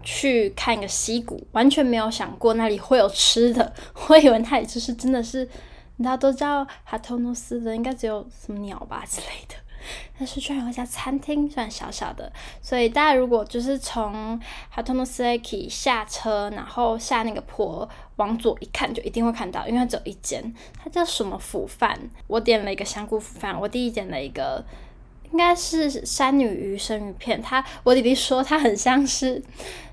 [0.03, 3.73] 去看一个溪谷，完全没有想过那里会有吃的。
[4.09, 5.44] 我以为那里就是真的是，
[5.99, 9.55] 大家都叫哈托诺斯的，应该只有什么鸟吧之类的。
[10.18, 21.98] 但是居然有一家餐厅，虽然小小的，所以大家如果就是从哈托诺斯 Eki 下车，然后下那个坡往左一看，就一定会看到，因为它只有一间，它叫什么釜饭？
[22.27, 24.64] 我点了一个香菇腐饭，我弟弟点了一个
[25.31, 29.42] 应该是山女鱼生鱼片，它我弟弟说它很像是。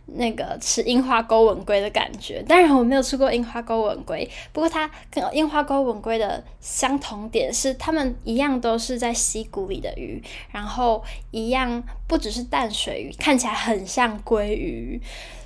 [0.08, 15.02] 那个吃樱花钩吻鲑的感觉，当然我没有吃过樱花钩吻鲑，不过它跟樱花钩吻鲑的相同点是，它们一样都是在溪谷里的鱼，然后一样不只是淡水鱼，看起来很像鲑鱼，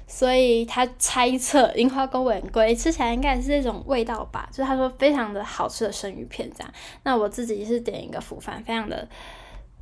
[0.06, 6.74] 所以他猜测樱花钩吻鲑吃起来应该也是这种味道吧，就是他说非常的好吃的生鱼片这样。
[7.04, 9.08] 那我自己是点一个腐饭，非常的。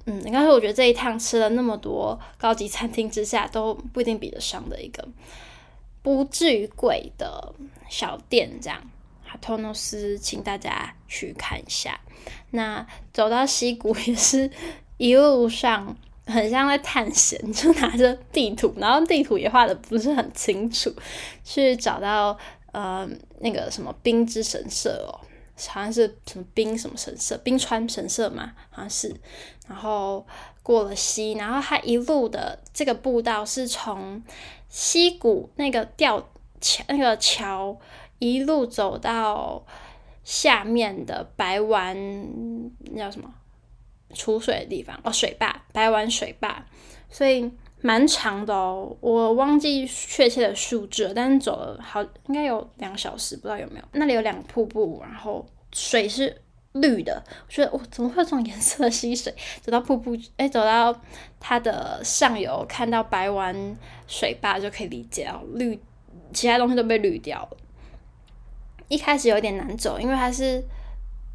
[0.10, 5.06] 嗯，应该是，我觉得这一趟吃了那么多高级餐厅之下，都不一定比得上的一个
[6.02, 7.54] 不至于贵的
[7.89, 8.82] 小店，这样。
[9.26, 12.00] 哈托诺斯，请大家去看一下。
[12.52, 14.50] 那走到溪谷也是
[14.96, 15.93] 一路上
[16.26, 20.89] 很像在探险，就拿着地图，然后地图也画的不是很清楚，
[21.43, 22.38] 去找到
[22.72, 23.06] 呃
[23.41, 25.20] 那个什么冰之神社哦。
[25.67, 29.15] 好像是什么冰什么神社，冰川神社嘛，好像是。
[29.67, 30.26] 然后
[30.63, 34.22] 过了溪，然后它一路的这个步道是从
[34.70, 36.30] 溪谷那个吊
[36.62, 37.78] 桥那个桥
[38.20, 39.65] 一路走到
[40.24, 41.96] 下面的白湾，
[42.91, 43.34] 那叫什么？
[44.13, 46.65] 储水的地方哦，水坝，白湾水坝。
[47.10, 47.52] 所以
[47.88, 53.86] 蛮长的哦，我忘记确切的数字了，但是走了好应该有两个小时，不知道有没有。
[53.93, 56.41] 那里有两个瀑布，然后水是
[56.73, 57.23] 绿的。
[57.47, 59.34] 我觉得哇，怎么会有这种颜色的溪水？
[59.62, 60.93] 走到瀑布，哎，走到
[61.39, 63.56] 它的上游，看到白湾
[64.06, 65.80] 水坝就可以理解哦，绿，
[66.34, 67.58] 其他东西都被绿掉了。
[68.89, 70.62] 一开始有点难走，因为它是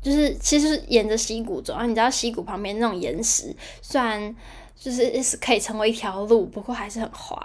[0.02, 4.36] 就是其实沿着溪谷走，然后你知道溪谷旁边那种岩石，虽然。
[4.82, 7.40] 就是是可以成为一条路，不过还是很滑。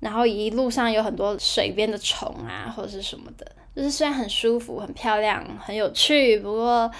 [0.00, 6.90] 然后一路上有很多水边的虫啊，或者是什么的，就是虽然很舒服、很漂亮、很有趣，不过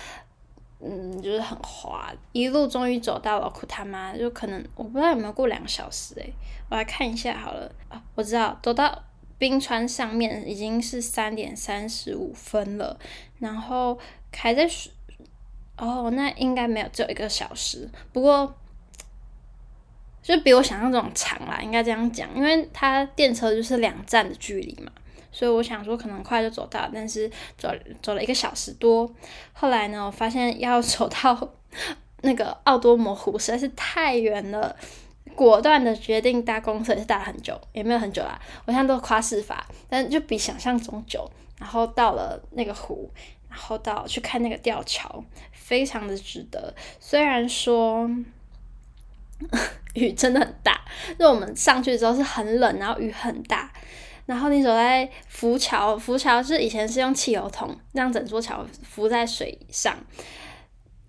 [0.81, 2.13] 嗯，就是很滑。
[2.33, 6.33] 一路终于走到了库塔玛，就可能我不知道有没有过两个小时诶、
[6.69, 7.71] 我来看一下好了。
[7.89, 9.03] 啊，我知道走到
[9.39, 12.99] 冰川上面已经是三点三十五分了，
[13.39, 13.99] 然后
[14.35, 14.69] 还在
[15.79, 17.89] 哦，那应该没有，只有一个小时。
[18.13, 18.55] 不过。
[20.25, 24.91] 就比我想象中长啦，应该这样讲，因为它电车就是两站的距离嘛，
[25.31, 27.69] 所以我想说可能快就走到，但是走
[28.01, 29.09] 走了一个小时多，
[29.53, 31.53] 后来呢，我发现要走到
[32.23, 34.75] 那个奥多摩湖实在是太远了，
[35.35, 43.11] 果断的决定搭公车，也是搭了很久，也没有很久啦，我现在都夸饰法，但就比想象中久，然后到了那个湖，
[43.51, 45.23] 然后到去看那个吊桥，
[45.53, 48.09] 非常的值得，虽然说。
[49.95, 50.81] 雨真的很大，
[51.19, 53.71] 就我们上去之后是很冷，然后雨很大，
[54.27, 59.97] 然后你走在浮桥，浮桥是以前是用汽油桶让整座桥浮在水上，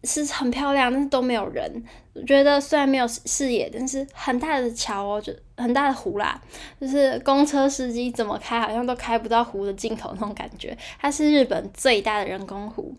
[0.03, 1.83] 是很漂亮，但是都没有人。
[2.13, 6.41] 我觉得虽然没有视野，但是很大的桥哦，就很大的湖啦，
[6.79, 10.77] 就是公车司机怎么开好像都开不到湖的尽头那种感觉。
[10.99, 12.95] 它是日本最大的人工湖，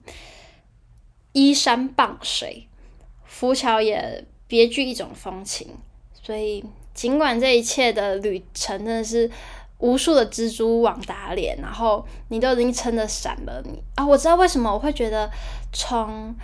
[1.33, 2.69] 依山傍水，
[3.25, 4.25] 浮桥也。
[4.49, 5.69] 别具一种风情，
[6.23, 9.31] 所以尽管这一切的旅程真的是
[9.79, 15.31] 无数的蜘蛛网打脸，然后你都已经撑得伞了，你啊，我知道为什么我会觉得
[15.73, 16.35] 从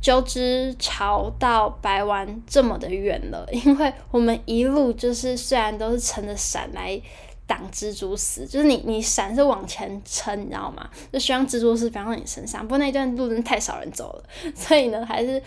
[0.00, 7.00] 鸠之巢到白湾这么的远了， 因为我们一路就是虽然都是撑着伞来
[7.46, 10.88] 挡蜘蛛丝，就是你你伞是往前撑，你知道吗？
[11.12, 14.24] 就希望蜘蛛丝不要到你身上，不过那段路真的太少人走了，
[14.56, 15.42] 所以呢还是。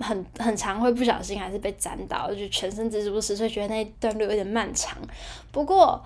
[0.00, 4.96] 很很常会不小心还是被沾到，就全身蜘蛛丝，所以觉得那一段路有点漫长。
[5.52, 6.02] 不过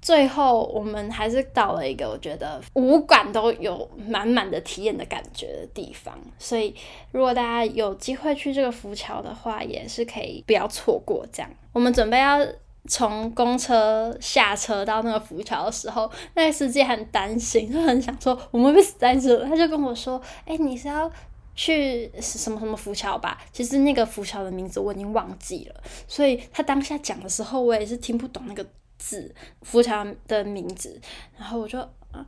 [0.00, 6.16] 最后我们还是到了一个我觉得五感都有满满的体验的感觉的地方。
[6.38, 6.74] 所以
[7.10, 11.26] 如果大家有机会去这个浮桥的话，也是可以不要错过。
[11.32, 12.38] 这样，我们准备要
[12.86, 19.44] 从公车下车到那个浮桥的时候，那个司机很担心，就很想说我们会不会死在这。
[19.44, 21.10] 他就跟我说：“哎、你是要？”
[21.58, 28.64] 去什么什么浮桥吧，其实那个浮桥的名字我已经忘记了，所以他当下讲的时候，我也是听不懂那个
[28.96, 31.00] 字，浮桥的名字，
[31.36, 31.80] 然后我就
[32.12, 32.24] 啊，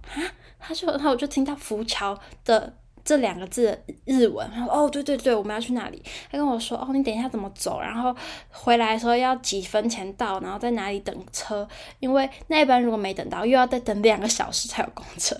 [0.58, 6.02] 他就然后我就听到浮桥的这两个字的日文，然后哦对对对，我们要去哪里？
[6.28, 7.80] 他跟我说哦，你等一下怎么走？
[7.80, 8.12] 然后
[8.50, 11.68] 回来的时候要几分前到，然后在哪里等车？
[12.00, 15.36] 因为那一班如果没等到，又要再等两个小时才有公车。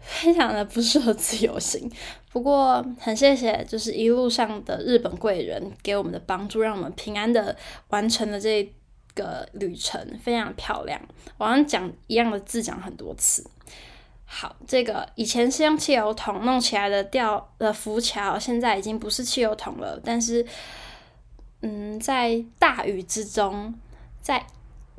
[0.00, 1.90] 非常的不适合自由行，
[2.30, 7.56] 不过很谢谢，就是一路上的日本贵人给我们的帮助，让我们平安的
[7.88, 8.72] 完成了这
[9.14, 11.00] 个旅程，非常漂亮。
[11.36, 13.44] 我好像讲一样的字讲很多次。
[14.24, 20.46] 好，这个以前是用汽油桶弄起来的吊的浮桥，现在已经不是汽油桶了，但是，
[21.62, 23.74] 嗯，在大雨之中，
[24.20, 24.46] 在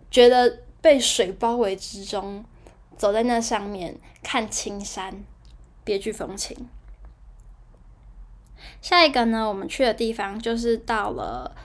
[0.09, 2.43] 觉得被水包围之中。
[2.99, 5.23] 走在那上面看青山，
[5.85, 6.67] 别具风情。
[8.81, 11.55] 下一个呢，我们去的地方就是到了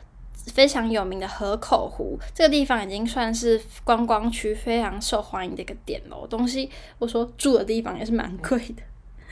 [0.47, 2.16] 非常有名的河口湖。
[2.32, 6.24] 这个地方已经算是观光区非常受欢迎的一个点了。
[6.28, 6.70] 东西
[7.01, 8.82] 我说住的地方也是蛮贵的。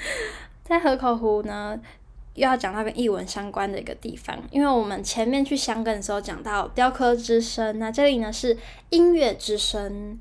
[0.64, 1.78] 在河口湖呢，
[2.34, 8.58] 又要讲到跟艺文相关的一个地方，因为我们前面去香港的时候讲到雕刻之声，那这里呢是
[8.90, 10.18] 音乐之声。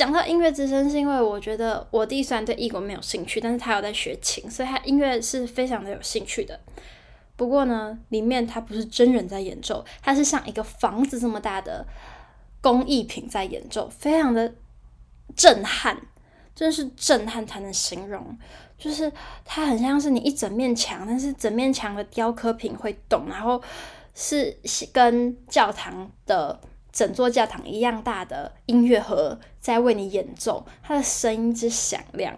[0.00, 6.58] 讲到音乐之声，是因为我觉得我弟虽然对异国没有兴趣，但是他有在学琴，所以他音乐是非常的有兴趣的。
[7.36, 11.86] 不过呢，里面他不是真人在演奏，他是像一个房子这么大的
[12.62, 14.50] 工艺品在演奏，非常的
[15.36, 16.00] 震撼，
[16.54, 18.38] 真是震撼才能形容。
[18.78, 19.12] 就是
[19.44, 23.62] 它很像是你一整面墙，但是整面墙的雕刻品会动，然后
[24.14, 24.58] 是
[24.94, 26.58] 跟教堂的。
[26.92, 32.36] 整座教堂一样大的音乐盒在为你演奏，它的声音之响亮，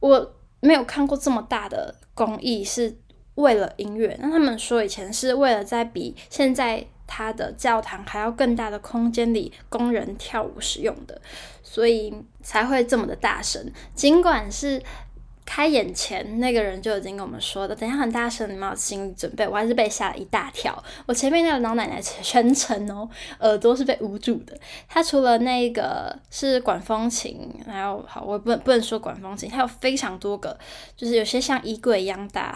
[0.00, 2.98] 我没有看过这么大的工艺是
[3.34, 4.16] 为了音乐。
[4.20, 11.20] 那他们说以前是为了在比现在它的教堂还要更大的空间里工人跳舞使用的，
[11.62, 13.72] 所以才会这么的大声。
[13.94, 14.82] 尽管是。
[15.48, 19.48] 开演前，那个人就已经跟我们说的，等下很大声，你们要心理准备。
[19.48, 20.80] 我还是被吓了一大跳。
[21.06, 23.08] 我前面那个老奶奶全程哦，
[23.40, 24.54] 耳朵是被捂住的。
[24.86, 30.56] 她除了那个是管风琴，还有好，我不能不能说管风琴，它有非常多个，
[30.94, 32.54] 就是有些像衣柜一样大，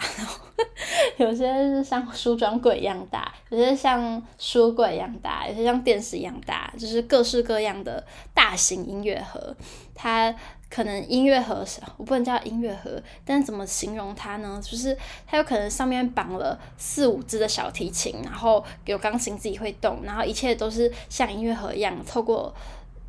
[1.17, 9.55] 有些是像梳妆柜一样大，有些像书柜一样大，有些像电视一样大，就是各式各样的大型音乐盒。
[9.95, 10.33] 它。
[10.73, 11.63] 可能音乐盒，
[11.97, 14.59] 我不能叫音乐盒，但怎么形容它呢？
[14.59, 14.97] 就是
[15.27, 22.51] 它有可能上面绑了四五支的小提琴，然后有钢琴自己会动，然后一切都是像音乐盒一样，透过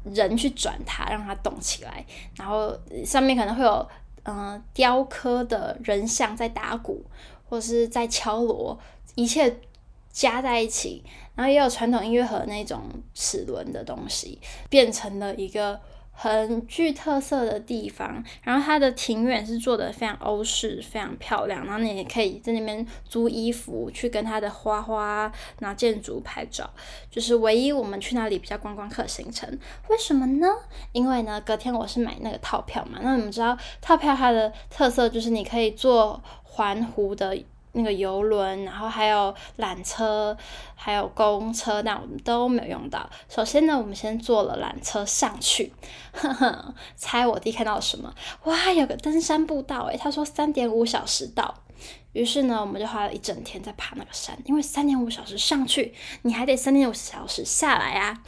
[0.05, 2.05] 人去转它，让它动起来。
[2.37, 3.89] 然后上面可能会有
[4.25, 7.03] 嗯、呃、雕刻的人像在打鼓，
[7.49, 8.79] 或是在敲锣，
[9.15, 9.61] 一切
[10.13, 11.03] 加在一起，
[11.35, 12.83] 然后也有传统音乐盒那种
[13.15, 14.39] 齿轮的东西，
[14.69, 15.81] 变成了一个。
[16.17, 21.65] 很具特色的地方，然后它的庭院是做的非常欧式，非常漂亮。
[21.67, 26.71] 然后你也可以在那边租衣服，去跟它的花花、拿建筑拍照。
[27.11, 29.49] 就是唯一我们去那里比较观光客行程，
[29.89, 30.47] 为什么呢？
[30.93, 33.01] 因为呢，隔天我是买那个套票嘛。
[33.03, 37.37] 那你们知道套票它的特色就是你可以坐环湖的。
[37.75, 40.37] 那个游轮，然后还有缆车，
[40.75, 43.09] 还有公车，但我们都没有用到。
[43.29, 45.73] 首先呢，我们先坐了缆车上去，
[46.13, 48.15] 呵呵，猜我弟看到了什么？
[48.45, 51.55] 哇，有个登山步道诶，他说三点五小时到。
[52.13, 58.23] 于是呢，我们就花了一整天在爬那个山，因为三点五小时上去，你还得三点五小时下来啊。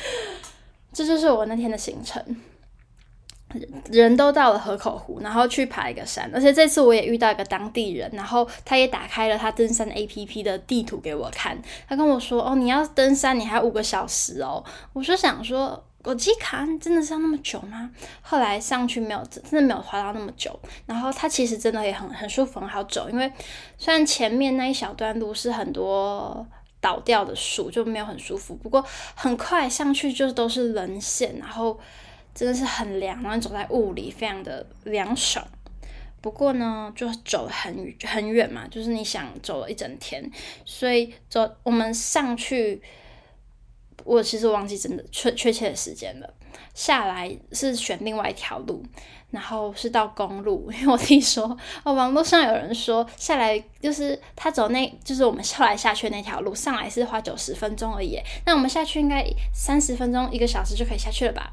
[0.92, 2.22] 这就是我那天的行程。
[3.90, 17.90] 人都到了河口湖，然后去爬一个山，而且这次我也遇到一个当地人，然后他也打开了他登山 APP 的地图给我看，他跟我说：“哦，你要登山，你还有五个小时哦。”我就想说，我记卡真的是要那么久吗？
[18.20, 20.54] 后来上去没有，真的没有滑到那么久。
[20.84, 23.32] 然后它其实真的也很很舒服，很好走，因为
[23.78, 26.46] 虽然前面那一小段路是很多
[26.82, 28.84] 倒掉的树，就没有很舒服，不过
[29.14, 31.80] 很快上去就都是棱线，然后。
[32.38, 35.44] 真的是很凉，然后走在雾里，非常的凉爽。
[36.20, 40.30] 不过呢，就走很很远嘛，就是你想走了一整天，
[40.64, 42.80] 所以走我们上去，
[44.04, 46.32] 我其实忘记真的确确切的时间了。
[46.74, 48.84] 下来是选另外一条路，
[49.32, 51.44] 然后是到公路，因为我听说
[51.82, 58.16] 哦，网络上有人说下来就是他走那，就是我们后来下去那条路，上来是花九十分钟而已，
[58.46, 61.52] 那我们下去应该三十分钟一个小时就可以下去了吧？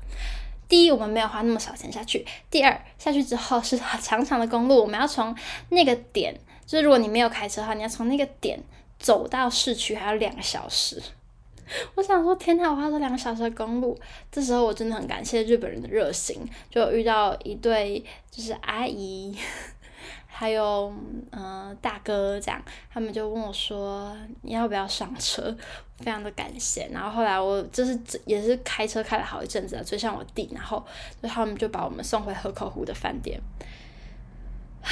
[0.68, 2.26] 第一，我们没有花那么少钱下去。
[2.50, 5.36] 第二，下去之后是长长的公路，我们要从
[5.70, 6.36] 那个点，
[6.66, 8.60] 就是如果你没有开车的话，你要从那个点
[9.00, 11.02] 走到市区，还要两个小时。
[11.96, 13.98] 我想说，天呐，我花了两个小时的公路。
[14.32, 19.36] 这时候我真的很感谢日本人的热心，就遇到一对就是阿姨。
[20.28, 20.94] 还有，
[21.32, 22.62] 嗯、大哥这样，
[22.94, 24.14] 他们就问我说
[24.44, 25.56] ：“你要不要上车？”
[26.00, 26.90] 非常的感谢。
[26.92, 30.86] 然后后来我就是也是开车开了好一阵子，追上我弟，然后
[31.22, 33.40] 就他们就把我们送回河口湖的饭店。
[34.82, 34.92] 啊，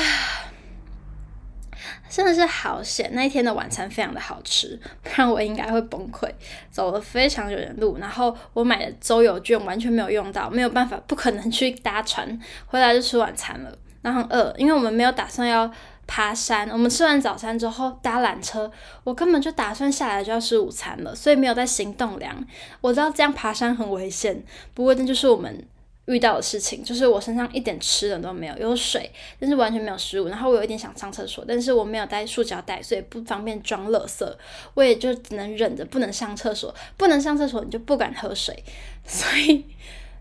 [2.10, 3.12] 真的是好险！
[3.14, 6.28] 那一天的晚餐非常的好吃，不然我应该会崩溃。
[6.72, 13.78] 走了非常远的路，然后我买的周游券完全没有用到，没有办法，不可能去搭船，回来就吃晚餐了。
[14.01, 15.70] 然后很饿，因为我们没有打算要
[16.14, 16.70] 爬山。
[16.70, 18.72] 我们吃完早餐之后搭缆车，
[19.03, 22.45] 我根本就打算下来就要吃午餐了，所以没有带行动粮。
[22.82, 24.43] 我知道这样爬山很危险，
[24.76, 25.66] 不过这就是我们
[26.05, 26.84] 遇到的事情。
[26.84, 30.28] 就是我身上一点吃的都没有，有水，但是完全没有食物。
[30.28, 34.32] 然后我有一点想上厕所，但是我没有带塑胶袋，所以不方便装垃圾。
[34.76, 38.64] 我也就只能忍着不能上厕所，不能上厕所你就不敢喝水。
[39.03, 39.66] 所以，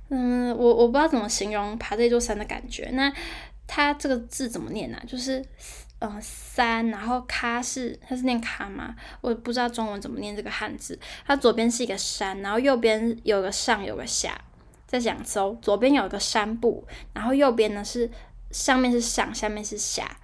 [0.09, 2.89] 嗯，我我不知道怎么形容爬这座山的感觉。
[2.95, 3.13] 那。
[3.75, 5.01] 它这个字怎么念呢、啊？
[5.09, 5.43] 就是，
[6.03, 8.93] 呃，山，然后咖是，它是念咖吗？
[9.21, 10.99] 我不知道中文怎么念这个汉字。
[11.25, 14.37] 它左边是一个山，然后右边有个上，有个下。
[14.85, 16.85] 再讲周，左边有一个山部，
[17.15, 18.11] 然后右边呢是
[18.51, 20.19] 上面是上，下面是下，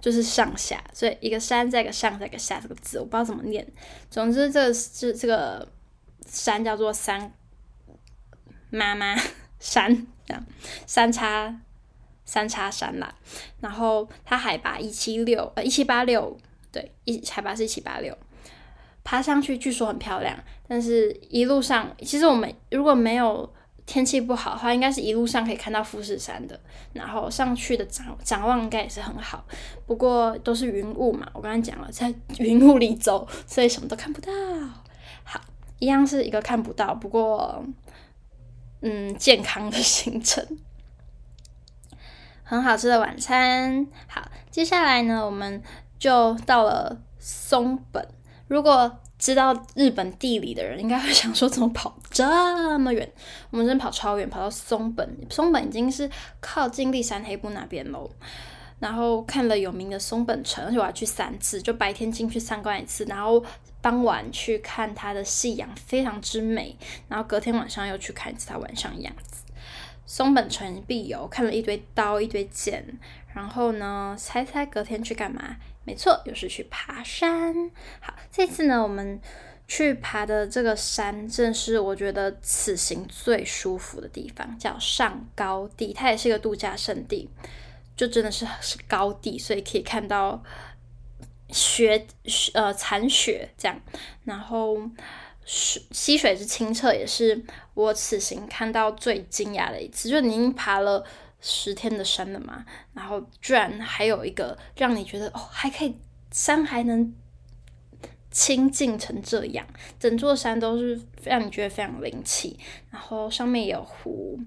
[0.00, 0.82] 就是上下。
[0.94, 3.70] 所以一个山再一个上再一个下这个字，我不知道怎么念。
[4.10, 5.70] 总之这个是这个
[6.26, 7.34] 山叫做山
[8.70, 9.14] 妈妈
[9.60, 10.42] 山，这样
[10.86, 11.60] 三叉。
[12.26, 13.14] 三叉山啦，
[13.60, 16.36] 然后它海拔一七六呃一七八六，
[16.70, 18.14] 对，一海拔是一七八六，
[19.02, 20.36] 爬上去据说很漂亮，
[20.68, 23.50] 但是一路上其实我们如果没有
[23.86, 26.60] 天气不好的话，应该是一路上可以看到富士山的，
[26.92, 29.46] 然后上去的展展望应该也是很好，
[29.86, 34.32] 不过都是云雾嘛，我刚才讲了在云雾里走，所以什么都看不到。
[35.22, 35.40] 好，
[35.78, 37.64] 一样是一个看不到，不过
[38.82, 40.44] 嗯健康的行程。
[42.48, 43.84] 很好吃的晚餐。
[44.06, 45.60] 好，接下来呢，我们
[45.98, 48.06] 就到了松本。
[48.46, 53.10] 如果知道日本地理的人，应该会想说，怎么跑这么远？
[53.50, 55.18] 我们真的跑超远，跑到松本。
[55.28, 56.08] 松本已经是
[56.40, 58.08] 靠近立山黑部那边喽。
[58.78, 63.44] 然后看了有名的松本城，而且我要去三次，就白天进去参观一次，然后
[63.80, 66.78] 傍晚去看它的夕阳，非常之美。
[67.08, 69.35] 然后隔天晚上又去看一次它晚上的样子。
[70.06, 72.84] 松本城必游，看了一堆刀，一堆剑，
[73.34, 75.56] 然后呢，猜猜隔天去干嘛？
[75.84, 77.70] 没错，又是去爬山。
[78.00, 79.20] 好，这次呢，我们
[79.68, 85.92] 去爬的这个山，正是我觉得此行最舒服的地方，叫上高地。
[85.92, 87.28] 它也是一个度假胜地，
[87.96, 90.42] 就真的是是高地，所以可以看到
[91.50, 92.06] 雪
[92.54, 93.80] 呃残雪这样，
[94.24, 94.78] 然后
[95.46, 97.42] 水溪水之清澈也是
[97.72, 101.02] 我此行看到最惊讶的一次，就你已经爬了
[101.40, 105.96] 十天的山了嘛，然后居然还有一个让你觉得哦还可以
[106.32, 107.14] 山还能
[108.30, 109.66] 清净成这样，
[109.98, 112.58] 整座山都是让你觉得非常灵气，
[112.90, 114.38] 然后上面也有湖。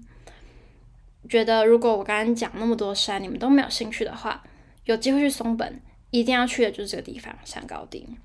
[1.28, 4.44] 觉得如果我刚刚讲那么多山你们都没有兴趣的话，
[4.84, 5.80] 有机会去松本。
[6.12, 8.18] 一定要去的就是这个地方，山高顶。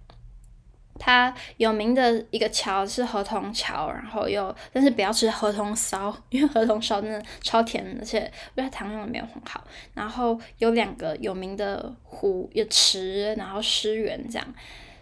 [0.97, 8.19] 它有名的一个桥是河童桥，然后又但是不要吃河童烧，因为河童烧真的超甜，而且
[8.55, 9.63] 因为它糖用的没有很好。
[9.93, 14.53] 然后有两个有名的湖，有池，然后诗园这样，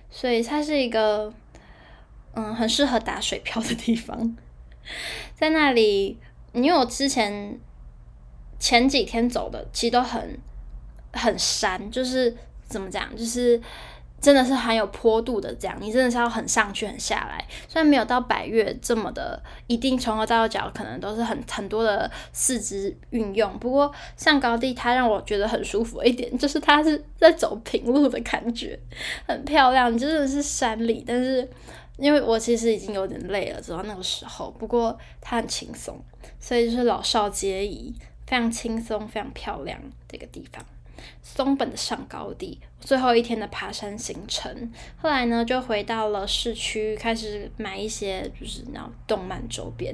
[0.10, 1.32] 所以它是一个
[2.34, 4.36] 嗯很适合打水漂的地方。
[5.36, 6.20] 在那里，
[6.54, 7.60] 因为我之前
[8.58, 10.40] 前几天走的其实都很
[11.14, 12.36] 很山，就是。
[12.66, 13.16] 怎么讲？
[13.16, 13.62] 就是
[14.24, 17.46] 真的是很有坡度的，这样你真的是要很上去、很下来。
[17.68, 23.60] 虽然没有到百越这么的，一定从头到脚可能都是很很多的四肢运用。
[23.60, 28.80] 不过上高地，它让我觉得很舒服一点， 就是它是在走平路的感觉，
[29.28, 29.96] 很漂亮。
[29.98, 31.46] 真的是山里，但是
[31.98, 34.50] 因为我其实已经有点累了，走到那个时候。
[34.58, 36.00] 不过它很轻松，
[36.40, 37.94] 所以就是老少皆宜，
[38.26, 40.64] 非常轻松、非常漂亮的一个地方。
[41.22, 44.72] 松本的上高地，最后一天的爬山行程。
[44.98, 49.94] 后来呢，就回到了市区，开始买一些就是那种动漫周边。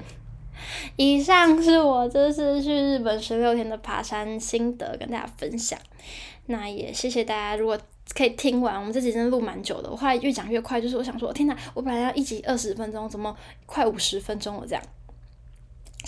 [0.98, 5.80] 以上是我这次去日本十六天的爬山心得，跟大家分享。
[6.48, 7.80] 那也谢谢大家，如果
[8.14, 9.90] 可以听完，我们这集真的录蛮久的。
[9.90, 13.34] 我后来越讲越快，就是我想说，天哪，我本来要一集二十分钟，怎么
[13.66, 14.84] 快五十分钟了这样？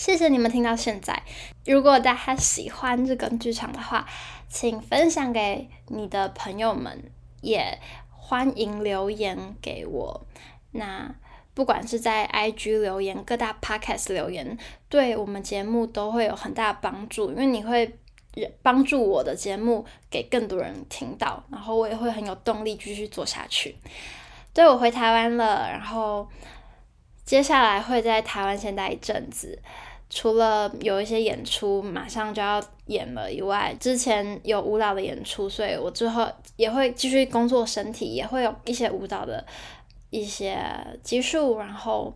[0.02, 1.22] 谢谢你们听到现在。
[1.64, 4.08] 如果大家喜欢这个剧场的话，
[4.50, 7.80] 请分享给你的朋友们，也
[8.10, 10.26] 欢迎留言给我。
[10.72, 11.14] 那
[11.54, 14.58] 不管是在 IG 留言、各大 Podcast 留言，
[14.90, 18.00] 对我们节目都会有很大的帮助，因为你会
[18.64, 23.76] 帮助我的节目给更多人听到，然后我也会很有动力继续做下去。
[24.52, 26.28] 对，我回台湾了，然后
[27.24, 29.62] 接下来会在台湾先待一阵子。
[30.14, 39.46] 除了有一些演出马上就要演了以外，之前有舞蹈的演出，所以我之后也会继续工作身体，也会有一些舞蹈的
[40.10, 40.60] 一些
[41.02, 42.14] 集数，然后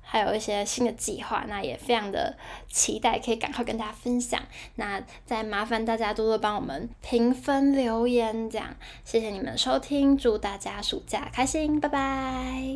[0.00, 2.36] 还有一些新的计划，那也非常的
[2.68, 4.42] 期待，可以赶快跟大家分享。
[4.74, 8.74] 那再麻烦大家多多帮我们评分留言，这样
[9.04, 12.74] 谢谢你们收听，祝大家暑假开心，拜拜。